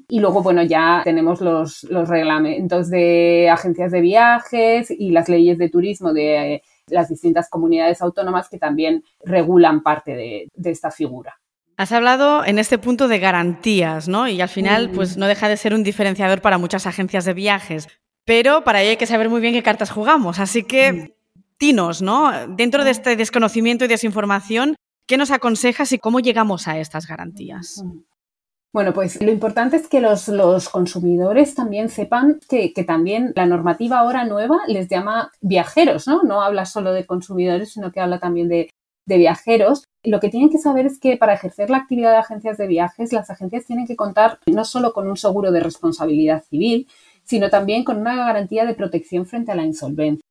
Y 0.07 0.21
luego, 0.21 0.41
bueno, 0.41 0.63
ya 0.63 1.01
tenemos 1.03 1.41
los, 1.41 1.83
los, 1.83 2.07
reglamentos 2.07 2.89
de 2.89 3.49
agencias 3.51 3.91
de 3.91 3.99
viajes 3.99 4.89
y 4.89 5.11
las 5.11 5.27
leyes 5.27 5.57
de 5.57 5.67
turismo 5.67 6.13
de 6.13 6.63
las 6.87 7.09
distintas 7.09 7.49
comunidades 7.49 8.01
autónomas 8.01 8.47
que 8.47 8.57
también 8.57 9.03
regulan 9.25 9.83
parte 9.83 10.15
de 10.53 10.71
esta 10.71 10.91
figura. 10.91 11.35
Has 11.77 11.91
hablado 11.91 12.45
en 12.45 12.57
este 12.57 12.77
punto 12.77 13.07
de 13.07 13.19
garantías, 13.19 14.07
¿no? 14.07 14.27
Y 14.29 14.39
al 14.39 14.47
final, 14.47 14.91
pues 14.91 15.17
no 15.17 15.27
deja 15.27 15.49
de 15.49 15.57
ser 15.57 15.73
un 15.73 15.83
diferenciador 15.83 16.41
para 16.41 16.57
muchas 16.57 16.87
agencias 16.87 17.25
de 17.25 17.33
viajes. 17.33 17.89
Pero 18.23 18.63
para 18.63 18.81
ello 18.81 18.91
hay 18.91 18.97
que 18.97 19.05
saber 19.05 19.29
muy 19.29 19.41
bien 19.41 19.53
qué 19.53 19.61
cartas 19.61 19.91
jugamos. 19.91 20.39
Así 20.39 20.63
que, 20.63 21.17
dinos, 21.59 22.01
¿no? 22.01 22.31
Dentro 22.47 22.85
de 22.85 22.91
este 22.91 23.17
desconocimiento 23.17 23.83
y 23.83 23.89
desinformación, 23.89 24.75
¿qué 25.05 25.17
nos 25.17 25.31
aconsejas 25.31 25.91
y 25.91 25.99
cómo 25.99 26.21
llegamos 26.21 26.67
a 26.69 26.79
estas 26.79 27.07
garantías? 27.07 27.83
Bueno, 28.71 28.93
pues 28.93 29.21
lo 29.21 29.31
importante 29.31 29.75
es 29.75 29.87
que 29.87 30.01
los, 30.01 30.69
consumidores 30.69 31.55
también 31.55 31.89
sepan 31.89 32.39
que, 32.49 32.73
que, 32.73 32.83
también 32.83 33.33
la 33.35 33.45
normativa 33.45 33.99
ahora 33.99 34.25
nueva 34.25 34.59
les 34.67 34.87
llama 34.89 35.31
viajeros, 35.41 36.07
¿no? 36.07 36.23
No 36.23 36.41
habla 36.41 36.65
solo 36.65 36.93
de 36.93 37.05
consumidores, 37.05 37.73
sino 37.73 37.91
que 37.91 38.01
habla 38.01 38.19
también 38.19 38.49
de, 38.49 38.69
de 39.05 39.17
viajeros, 39.17 39.85
lo 40.03 40.19
que 40.19 40.29
tienen 40.29 40.49
que 40.49 40.57
saber 40.57 40.85
es 40.85 40.99
que 40.99 41.17
para 41.17 41.33
ejercer 41.33 41.69
la 41.69 41.77
actividad 41.77 42.11
de 42.11 42.17
agencias 42.17 42.57
de 42.57 42.67
viajes, 42.67 43.13
las 43.13 43.29
agencias 43.29 43.65
tienen 43.65 43.87
que 43.87 43.95
contar 43.95 44.39
no 44.45 44.65
solo 44.65 44.93
con 44.93 45.07
un 45.07 45.17
seguro 45.17 45.51
de 45.51 45.59
responsabilidad 45.59 46.43
civil, 46.43 46.87
sino 47.23 47.49
también 47.49 47.83
con 47.83 47.97
una 47.97 48.15
garantía 48.15 48.65
de 48.65 48.75
protección 48.75 49.25
frente 49.25 49.51
a 49.51 49.55
la 49.55 49.65
insolvencia. 49.65 50.25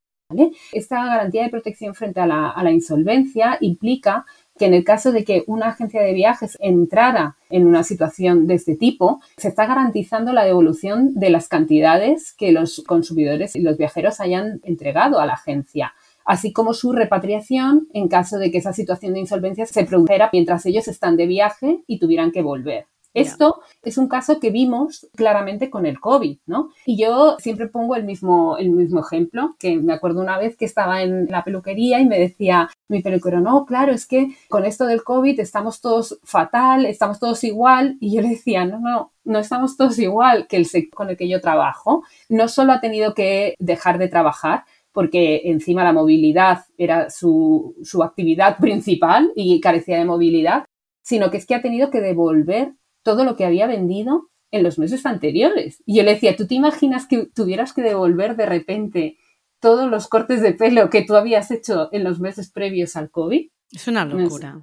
Esta 0.73 1.05
garantía 1.05 1.43
de 1.45 1.51
protección 1.51 1.95
frente 1.95 2.21
a 2.21 2.27
la, 2.27 2.71
insolvencia 2.73 3.59
implica 3.61 4.25
que 4.59 4.67
en 4.67 4.75
el 4.75 4.85
caso 4.85 5.13
de 5.13 5.25
que 5.25 5.45
una 5.47 5.69
agencia 5.69 6.01
de 6.01 6.15
viajes 6.15 6.57
entrara 6.61 7.37
en 7.51 7.67
una 7.67 7.83
situación 7.83 8.47
de 8.47 8.55
este 8.55 8.77
tipo, 8.77 9.21
se 9.37 9.49
está 9.49 9.67
garantizando 9.67 10.33
la 10.33 10.45
devolución 10.45 11.15
de 11.15 11.31
las 11.31 11.49
cantidades 11.49 12.33
que 12.33 12.53
los 12.53 12.83
consumidores 12.87 13.55
y 13.55 13.61
los 13.61 13.77
viajeros 13.77 14.21
hayan 14.21 14.61
entregado 14.65 15.21
a 15.21 15.27
la 15.27 15.35
agencia 15.35 15.93
así 16.25 16.53
como 16.53 16.75
su 16.75 16.93
repatriación 16.93 17.89
en 17.93 18.09
caso 18.09 18.39
de 18.39 18.51
que 18.51 18.59
esa 18.59 18.73
situación 18.73 19.15
de 19.15 19.21
insolvencia 19.21 19.67
se 19.67 19.85
produjera 19.85 20.31
mientras 20.33 20.67
ellos 20.67 20.89
están 20.89 21.17
de 21.17 21.27
viaje 21.27 21.83
y 21.87 21.99
tuvieran 21.99 22.33
que 22.33 22.43
volver. 22.43 22.87
Esto 23.15 23.61
es 23.85 23.97
un 23.97 24.09
caso 24.09 24.41
que 24.41 24.51
vimos 24.51 25.09
claramente 25.15 25.71
con 25.71 25.87
el 25.87 26.01
COVID, 26.01 26.39
¿no? 26.47 26.71
Y 26.85 27.01
yo 27.01 27.37
siempre 27.39 27.69
pongo 27.69 27.95
el 27.95 28.03
mismo, 28.03 28.59
el 28.59 28.71
mismo 28.71 29.01
ejemplo, 29.01 29.55
que 29.61 29.77
me 29.77 29.93
acuerdo 29.93 30.21
una 30.21 30.37
vez 30.37 30.57
que 30.57 30.65
estaba 30.65 31.01
en 31.03 31.27
la 31.31 31.45
peluquería 31.45 32.01
y 32.01 32.07
me 32.07 32.19
decía 32.19 32.69
mi 32.89 33.03
peluquero, 33.03 33.41
no, 33.41 33.67
claro, 33.67 33.93
es 33.93 34.07
que 34.07 34.37
con 34.49 34.65
esto 34.65 34.87
del 34.87 35.05
COVID 35.05 35.39
estamos 35.39 35.81
todos 35.81 36.19
fatal, 36.25 36.87
estamos 36.87 37.21
todos 37.21 37.45
igual. 37.45 37.97
Y 38.01 38.17
yo 38.17 38.21
le 38.21 38.31
decía, 38.31 38.65
no, 38.65 38.81
no, 38.81 39.13
no 39.25 39.39
estamos 39.39 39.77
todos 39.77 39.97
igual, 40.01 40.49
que 40.49 40.57
el 40.57 40.67
sector 40.67 40.95
con 40.95 41.11
el 41.11 41.17
que 41.17 41.29
yo 41.29 41.41
trabajo 41.41 42.03
no 42.29 42.49
solo 42.49 42.73
ha 42.73 42.81
tenido 42.81 43.15
que 43.15 43.55
dejar 43.61 43.99
de 43.99 44.09
trabajar, 44.09 44.65
porque 44.95 45.43
encima 45.45 45.83
la 45.83 45.93
movilidad 45.93 46.61
era 46.79 47.11
su, 47.11 47.75
actividad 48.03 48.57
principal 48.61 49.33
y 49.35 49.61
carecía 49.61 49.99
de 49.99 50.07
movilidad, 50.07 50.65
sino 51.03 51.31
que 51.31 51.37
es 51.37 51.47
que 51.47 51.57
ha 51.57 51.61
tenido 51.61 51.91
que 51.91 52.01
devolver 52.01 52.73
todo 53.03 53.25
lo 53.25 53.37
que 53.37 53.45
había 53.45 53.67
vendido 53.67 54.31
en 54.53 54.63
los 54.63 54.79
meses 54.79 55.05
anteriores. 55.05 55.83
Y 55.85 55.97
yo 55.97 56.05
le 56.05 56.15
decía, 56.15 56.37
¿tú 56.37 56.47
te 56.47 56.55
imaginas 56.55 57.07
que 57.07 57.27
tuvieras 57.27 57.73
que 57.73 57.83
devolver 57.83 58.37
de 58.37 58.47
repente 58.47 59.19
todos 59.59 59.91
los 59.91 60.07
cortes 60.07 60.41
de 60.41 60.53
pelo 60.53 60.89
que 60.89 61.03
tú 61.03 61.17
habías 61.17 61.51
hecho 61.51 61.89
en 61.93 62.05
los 62.05 62.21
meses 62.21 62.51
previos 62.51 62.95
al 62.95 63.11
COVID? 63.11 63.49
Es 63.73 63.89
una 63.89 64.05
locura. 64.05 64.63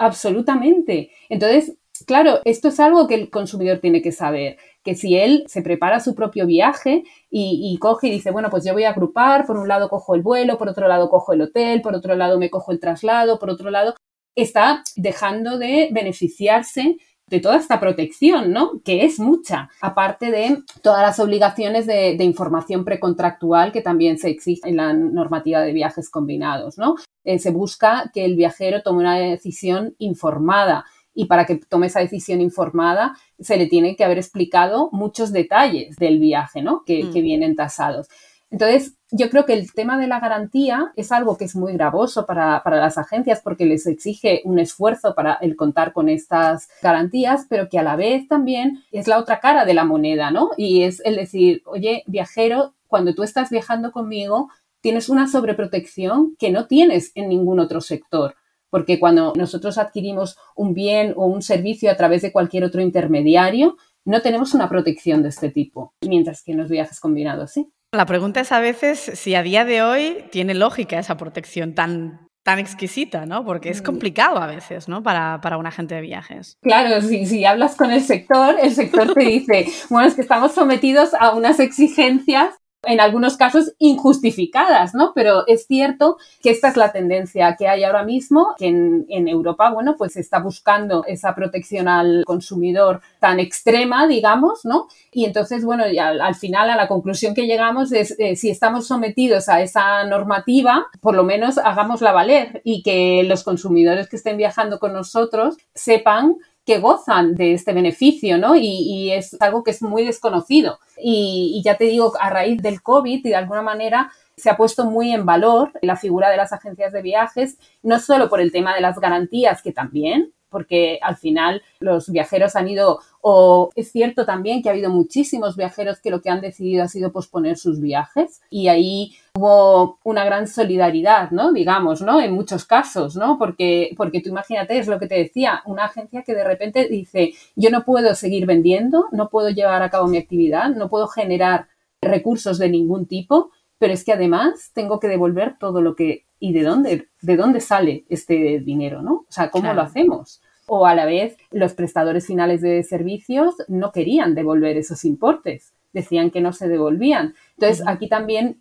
absolutamente. 0.00 1.12
Entonces, 1.28 1.76
claro, 2.06 2.40
esto 2.44 2.68
es 2.68 2.80
algo 2.80 3.06
que 3.06 3.14
el 3.14 3.30
consumidor 3.30 3.78
tiene 3.78 4.02
que 4.02 4.10
saber 4.10 4.58
que 4.82 4.94
si 4.94 5.16
él 5.16 5.44
se 5.46 5.62
prepara 5.62 6.00
su 6.00 6.14
propio 6.14 6.46
viaje 6.46 7.04
y, 7.30 7.76
coge 7.78 8.08
y 8.08 8.10
dice, 8.10 8.30
bueno, 8.30 8.50
pues 8.50 8.64
yo 8.64 8.72
voy 8.72 8.84
a 8.84 8.90
agrupar, 8.90 9.46
por 9.46 9.56
un 9.56 9.68
lado 9.68 9.88
cojo 9.88 10.14
el 10.14 10.22
vuelo, 10.22 10.58
por 10.58 10.68
otro 10.68 10.88
lado 10.88 11.08
cojo 11.10 11.32
el 11.32 11.42
hotel, 11.42 11.82
por 11.82 11.94
otro 11.94 12.14
lado 12.14 12.38
me 12.38 12.50
cojo 12.50 12.72
el 12.72 12.80
traslado, 12.80 13.38
por 13.38 13.50
otro 13.50 13.70
lado, 13.70 13.94
está 14.34 14.82
dejando 14.96 15.58
de 15.58 15.88
beneficiarse 15.92 16.96
de 17.26 17.40
toda 17.40 17.56
esta 17.56 17.78
protección, 17.78 18.52
¿no? 18.52 18.80
Que 18.84 19.04
es 19.04 19.20
mucha, 19.20 19.68
aparte 19.80 20.32
de 20.32 20.62
todas 20.82 21.02
las 21.02 21.20
obligaciones 21.20 21.86
de, 21.86 22.16
información 22.24 22.84
precontractual 22.84 23.70
que 23.70 23.82
también 23.82 24.18
se 24.18 24.30
exige 24.30 24.68
en 24.68 24.76
la 24.76 24.92
normativa 24.92 25.60
de 25.60 25.72
viajes 25.72 26.10
combinados, 26.10 26.76
¿no? 26.76 26.96
eh, 27.24 27.38
se 27.38 27.50
busca 27.50 28.10
que 28.12 28.24
el 28.24 28.36
viajero 28.36 28.82
tome 28.82 29.00
una 29.00 29.16
decisión 29.16 29.94
informada 29.98 30.84
y 31.14 31.26
para 31.26 31.46
que 31.46 31.56
tome 31.56 31.88
esa 31.88 32.00
decisión 32.00 32.40
informada 32.40 33.16
se 33.38 33.56
le 33.56 33.66
tiene 33.66 33.96
que 33.96 34.04
haber 34.04 34.18
explicado 34.18 34.88
muchos 34.92 35.32
detalles 35.32 35.96
del 35.96 36.18
viaje, 36.18 36.62
¿no? 36.62 36.82
Que, 36.84 37.10
que 37.10 37.20
mm. 37.20 37.24
vienen 37.24 37.56
tasados. 37.56 38.08
Entonces, 38.50 38.96
yo 39.12 39.30
creo 39.30 39.46
que 39.46 39.52
el 39.54 39.72
tema 39.72 39.96
de 39.96 40.08
la 40.08 40.18
garantía 40.18 40.92
es 40.96 41.12
algo 41.12 41.36
que 41.36 41.44
es 41.44 41.54
muy 41.54 41.72
gravoso 41.72 42.26
para, 42.26 42.62
las 42.64 42.98
agencias 42.98 43.40
porque 43.42 43.64
les 43.64 43.86
exige 43.86 44.42
un 44.44 44.58
esfuerzo 44.58 45.14
para 45.14 45.34
el 45.34 45.56
contar 45.56 45.92
con 45.92 46.08
estas 46.08 46.68
garantías, 46.82 47.46
pero 47.48 47.68
que 47.68 47.78
a 47.78 47.84
la 47.84 47.96
vez 47.96 48.26
también 48.26 48.82
es 48.90 49.06
la 49.06 49.18
otra 49.18 49.38
cara 49.38 49.64
de 49.64 49.74
la 49.74 49.84
moneda, 49.84 50.32
¿no? 50.32 50.50
Y 50.56 50.82
es 50.82 51.00
el 51.04 51.16
decir, 51.16 51.62
oye, 51.64 52.02
viajero, 52.06 52.74
cuando 52.88 53.14
tú 53.14 53.22
estás 53.22 53.50
viajando 53.50 53.92
conmigo, 53.92 54.48
tienes 54.80 55.08
una 55.08 55.28
sobreprotección 55.28 56.34
que 56.38 56.50
no 56.50 56.66
tienes 56.66 57.12
en 57.14 57.28
ningún 57.28 57.60
otro 57.60 57.80
sector. 57.80 58.34
Porque 58.70 58.98
cuando 58.98 59.32
nosotros 59.36 59.78
adquirimos 59.78 60.38
un 60.56 60.74
bien 60.74 61.12
o 61.16 61.26
un 61.26 61.42
servicio 61.42 61.90
a 61.90 61.96
través 61.96 62.22
de 62.22 62.32
cualquier 62.32 62.64
otro 62.64 62.80
intermediario, 62.80 63.76
no 64.04 64.22
tenemos 64.22 64.54
una 64.54 64.68
protección 64.68 65.22
de 65.22 65.28
este 65.28 65.50
tipo, 65.50 65.94
mientras 66.06 66.42
que 66.42 66.52
en 66.52 66.58
los 66.58 66.70
viajes 66.70 67.00
combinados 67.00 67.52
sí. 67.52 67.70
La 67.92 68.06
pregunta 68.06 68.40
es 68.40 68.52
a 68.52 68.60
veces 68.60 68.98
si 69.14 69.34
a 69.34 69.42
día 69.42 69.64
de 69.64 69.82
hoy 69.82 70.24
tiene 70.30 70.54
lógica 70.54 70.98
esa 70.98 71.16
protección 71.16 71.74
tan, 71.74 72.28
tan 72.44 72.58
exquisita, 72.60 73.26
¿no? 73.26 73.44
Porque 73.44 73.68
es 73.70 73.82
mm. 73.82 73.84
complicado 73.84 74.38
a 74.38 74.46
veces, 74.46 74.88
¿no? 74.88 75.02
Para, 75.02 75.40
para 75.40 75.58
un 75.58 75.66
agente 75.66 75.96
de 75.96 76.00
viajes. 76.00 76.56
Claro, 76.62 77.00
si, 77.02 77.26
si 77.26 77.44
hablas 77.44 77.74
con 77.74 77.90
el 77.90 78.02
sector, 78.02 78.56
el 78.62 78.72
sector 78.72 79.12
te 79.12 79.24
dice, 79.24 79.66
bueno, 79.90 80.06
es 80.06 80.14
que 80.14 80.22
estamos 80.22 80.52
sometidos 80.52 81.14
a 81.14 81.34
unas 81.34 81.58
exigencias 81.58 82.54
en 82.82 83.00
algunos 83.00 83.36
casos 83.36 83.74
injustificadas, 83.78 84.94
¿no? 84.94 85.12
Pero 85.14 85.46
es 85.46 85.66
cierto 85.66 86.16
que 86.42 86.50
esta 86.50 86.68
es 86.68 86.76
la 86.76 86.92
tendencia 86.92 87.56
que 87.58 87.68
hay 87.68 87.84
ahora 87.84 88.04
mismo, 88.04 88.54
que 88.58 88.68
en, 88.68 89.28
Europa, 89.28 89.70
bueno, 89.70 89.96
pues 89.96 90.14
se 90.14 90.20
está 90.20 90.40
buscando 90.40 91.04
esa 91.06 91.34
protección 91.34 91.88
al 91.88 92.24
consumidor 92.24 93.00
tan 93.18 93.38
extrema, 93.38 94.06
digamos, 94.06 94.64
¿no? 94.64 94.88
Y 95.12 95.24
entonces, 95.26 95.64
bueno, 95.64 95.84
al, 95.84 96.34
final 96.34 96.70
a 96.70 96.76
la 96.76 96.88
conclusión 96.88 97.34
que 97.34 97.46
llegamos 97.46 97.92
es, 97.92 98.16
eh, 98.18 98.34
si 98.34 98.50
estamos 98.50 98.86
sometidos 98.86 99.48
a 99.48 99.60
esa 99.60 100.04
normativa, 100.04 100.86
por 101.00 101.14
lo 101.14 101.22
menos 101.24 101.58
hagámosla 101.58 102.12
valer 102.12 102.62
y 102.64 102.82
que 102.82 103.22
los 103.24 103.44
consumidores 103.44 104.08
que 104.08 104.16
estén 104.16 104.36
viajando 104.36 104.78
con 104.78 104.92
nosotros 104.94 105.56
sepan 105.74 106.36
que 106.70 106.78
gozan 106.78 107.34
de 107.34 107.54
este 107.54 107.72
beneficio, 107.72 108.38
¿no? 108.38 108.54
Y, 108.54 109.10
es 109.10 109.36
algo 109.40 109.64
que 109.64 109.72
es 109.72 109.82
muy 109.82 110.04
desconocido. 110.04 110.78
Y, 111.02 111.60
ya 111.64 111.76
te 111.76 111.82
digo, 111.86 112.12
a 112.20 112.30
raíz 112.30 112.62
del 112.62 112.80
COVID, 112.80 113.26
y 113.26 113.28
de 113.28 113.34
alguna 113.34 113.60
manera 113.60 114.12
se 114.36 114.50
ha 114.50 114.56
puesto 114.56 114.84
muy 114.84 115.10
en 115.12 115.26
valor 115.26 115.72
la 115.82 115.96
figura 115.96 116.30
de 116.30 116.36
las 116.36 116.52
agencias 116.52 116.92
de 116.92 117.02
viajes, 117.02 117.58
no 117.82 117.98
solo 117.98 118.28
por 118.28 118.40
el 118.40 118.52
tema 118.52 118.72
de 118.72 118.82
las 118.82 119.00
garantías, 119.00 119.62
que 119.62 119.72
también, 119.72 120.32
porque 120.50 120.98
al 121.02 121.16
final 121.16 121.62
los 121.78 122.10
viajeros 122.10 122.56
han 122.56 122.68
ido, 122.68 123.00
o 123.22 123.70
es 123.74 123.90
cierto 123.92 124.26
también 124.26 124.62
que 124.62 124.68
ha 124.68 124.72
habido 124.72 124.90
muchísimos 124.90 125.56
viajeros 125.56 126.00
que 126.00 126.10
lo 126.10 126.20
que 126.20 126.30
han 126.30 126.40
decidido 126.40 126.84
ha 126.84 126.88
sido 126.88 127.12
posponer 127.12 127.56
sus 127.56 127.80
viajes 127.80 128.42
y 128.50 128.68
ahí 128.68 129.12
hubo 129.34 129.98
una 130.04 130.24
gran 130.24 130.46
solidaridad, 130.48 131.30
¿no? 131.30 131.52
Digamos, 131.52 132.02
¿no? 132.02 132.20
En 132.20 132.32
muchos 132.32 132.64
casos, 132.64 133.16
¿no? 133.16 133.38
Porque, 133.38 133.94
porque 133.96 134.20
tú 134.20 134.30
imagínate, 134.30 134.78
es 134.78 134.88
lo 134.88 134.98
que 134.98 135.06
te 135.06 135.16
decía, 135.16 135.62
una 135.66 135.84
agencia 135.84 136.22
que 136.22 136.34
de 136.34 136.44
repente 136.44 136.88
dice, 136.88 137.32
yo 137.56 137.70
no 137.70 137.84
puedo 137.84 138.14
seguir 138.14 138.46
vendiendo, 138.46 139.06
no 139.12 139.28
puedo 139.28 139.50
llevar 139.50 139.82
a 139.82 139.90
cabo 139.90 140.08
mi 140.08 140.18
actividad, 140.18 140.70
no 140.70 140.88
puedo 140.88 141.06
generar 141.06 141.68
recursos 142.02 142.58
de 142.58 142.70
ningún 142.70 143.06
tipo, 143.06 143.50
pero 143.80 143.94
es 143.94 144.04
que 144.04 144.12
además 144.12 144.72
tengo 144.74 145.00
que 145.00 145.08
devolver 145.08 145.56
todo 145.58 145.80
lo 145.80 145.96
que 145.96 146.26
y 146.38 146.52
de 146.52 146.62
dónde, 146.62 147.08
de 147.22 147.36
dónde 147.36 147.60
sale 147.60 148.04
este 148.10 148.60
dinero, 148.60 149.00
¿no? 149.00 149.24
O 149.26 149.26
sea, 149.32 149.50
¿cómo 149.50 149.72
lo 149.72 149.80
hacemos? 149.80 150.42
O 150.66 150.86
a 150.86 150.94
la 150.94 151.06
vez, 151.06 151.38
los 151.50 151.72
prestadores 151.72 152.26
finales 152.26 152.60
de 152.60 152.82
servicios 152.82 153.54
no 153.68 153.90
querían 153.90 154.34
devolver 154.34 154.76
esos 154.76 155.06
importes, 155.06 155.72
decían 155.94 156.30
que 156.30 156.42
no 156.42 156.52
se 156.52 156.68
devolvían. 156.68 157.34
Entonces, 157.56 157.82
aquí 157.86 158.06
también 158.06 158.60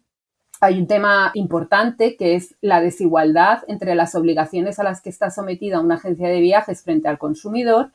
hay 0.62 0.80
un 0.80 0.88
tema 0.88 1.32
importante 1.34 2.16
que 2.16 2.36
es 2.36 2.56
la 2.62 2.80
desigualdad 2.80 3.64
entre 3.68 3.96
las 3.96 4.16
obligaciones 4.16 4.80
a 4.80 4.84
las 4.84 5.02
que 5.02 5.10
está 5.10 5.32
sometida 5.32 5.82
una 5.82 5.96
agencia 5.96 6.30
de 6.30 6.40
viajes 6.40 6.82
frente 6.82 7.10
al 7.10 7.18
consumidor 7.18 7.92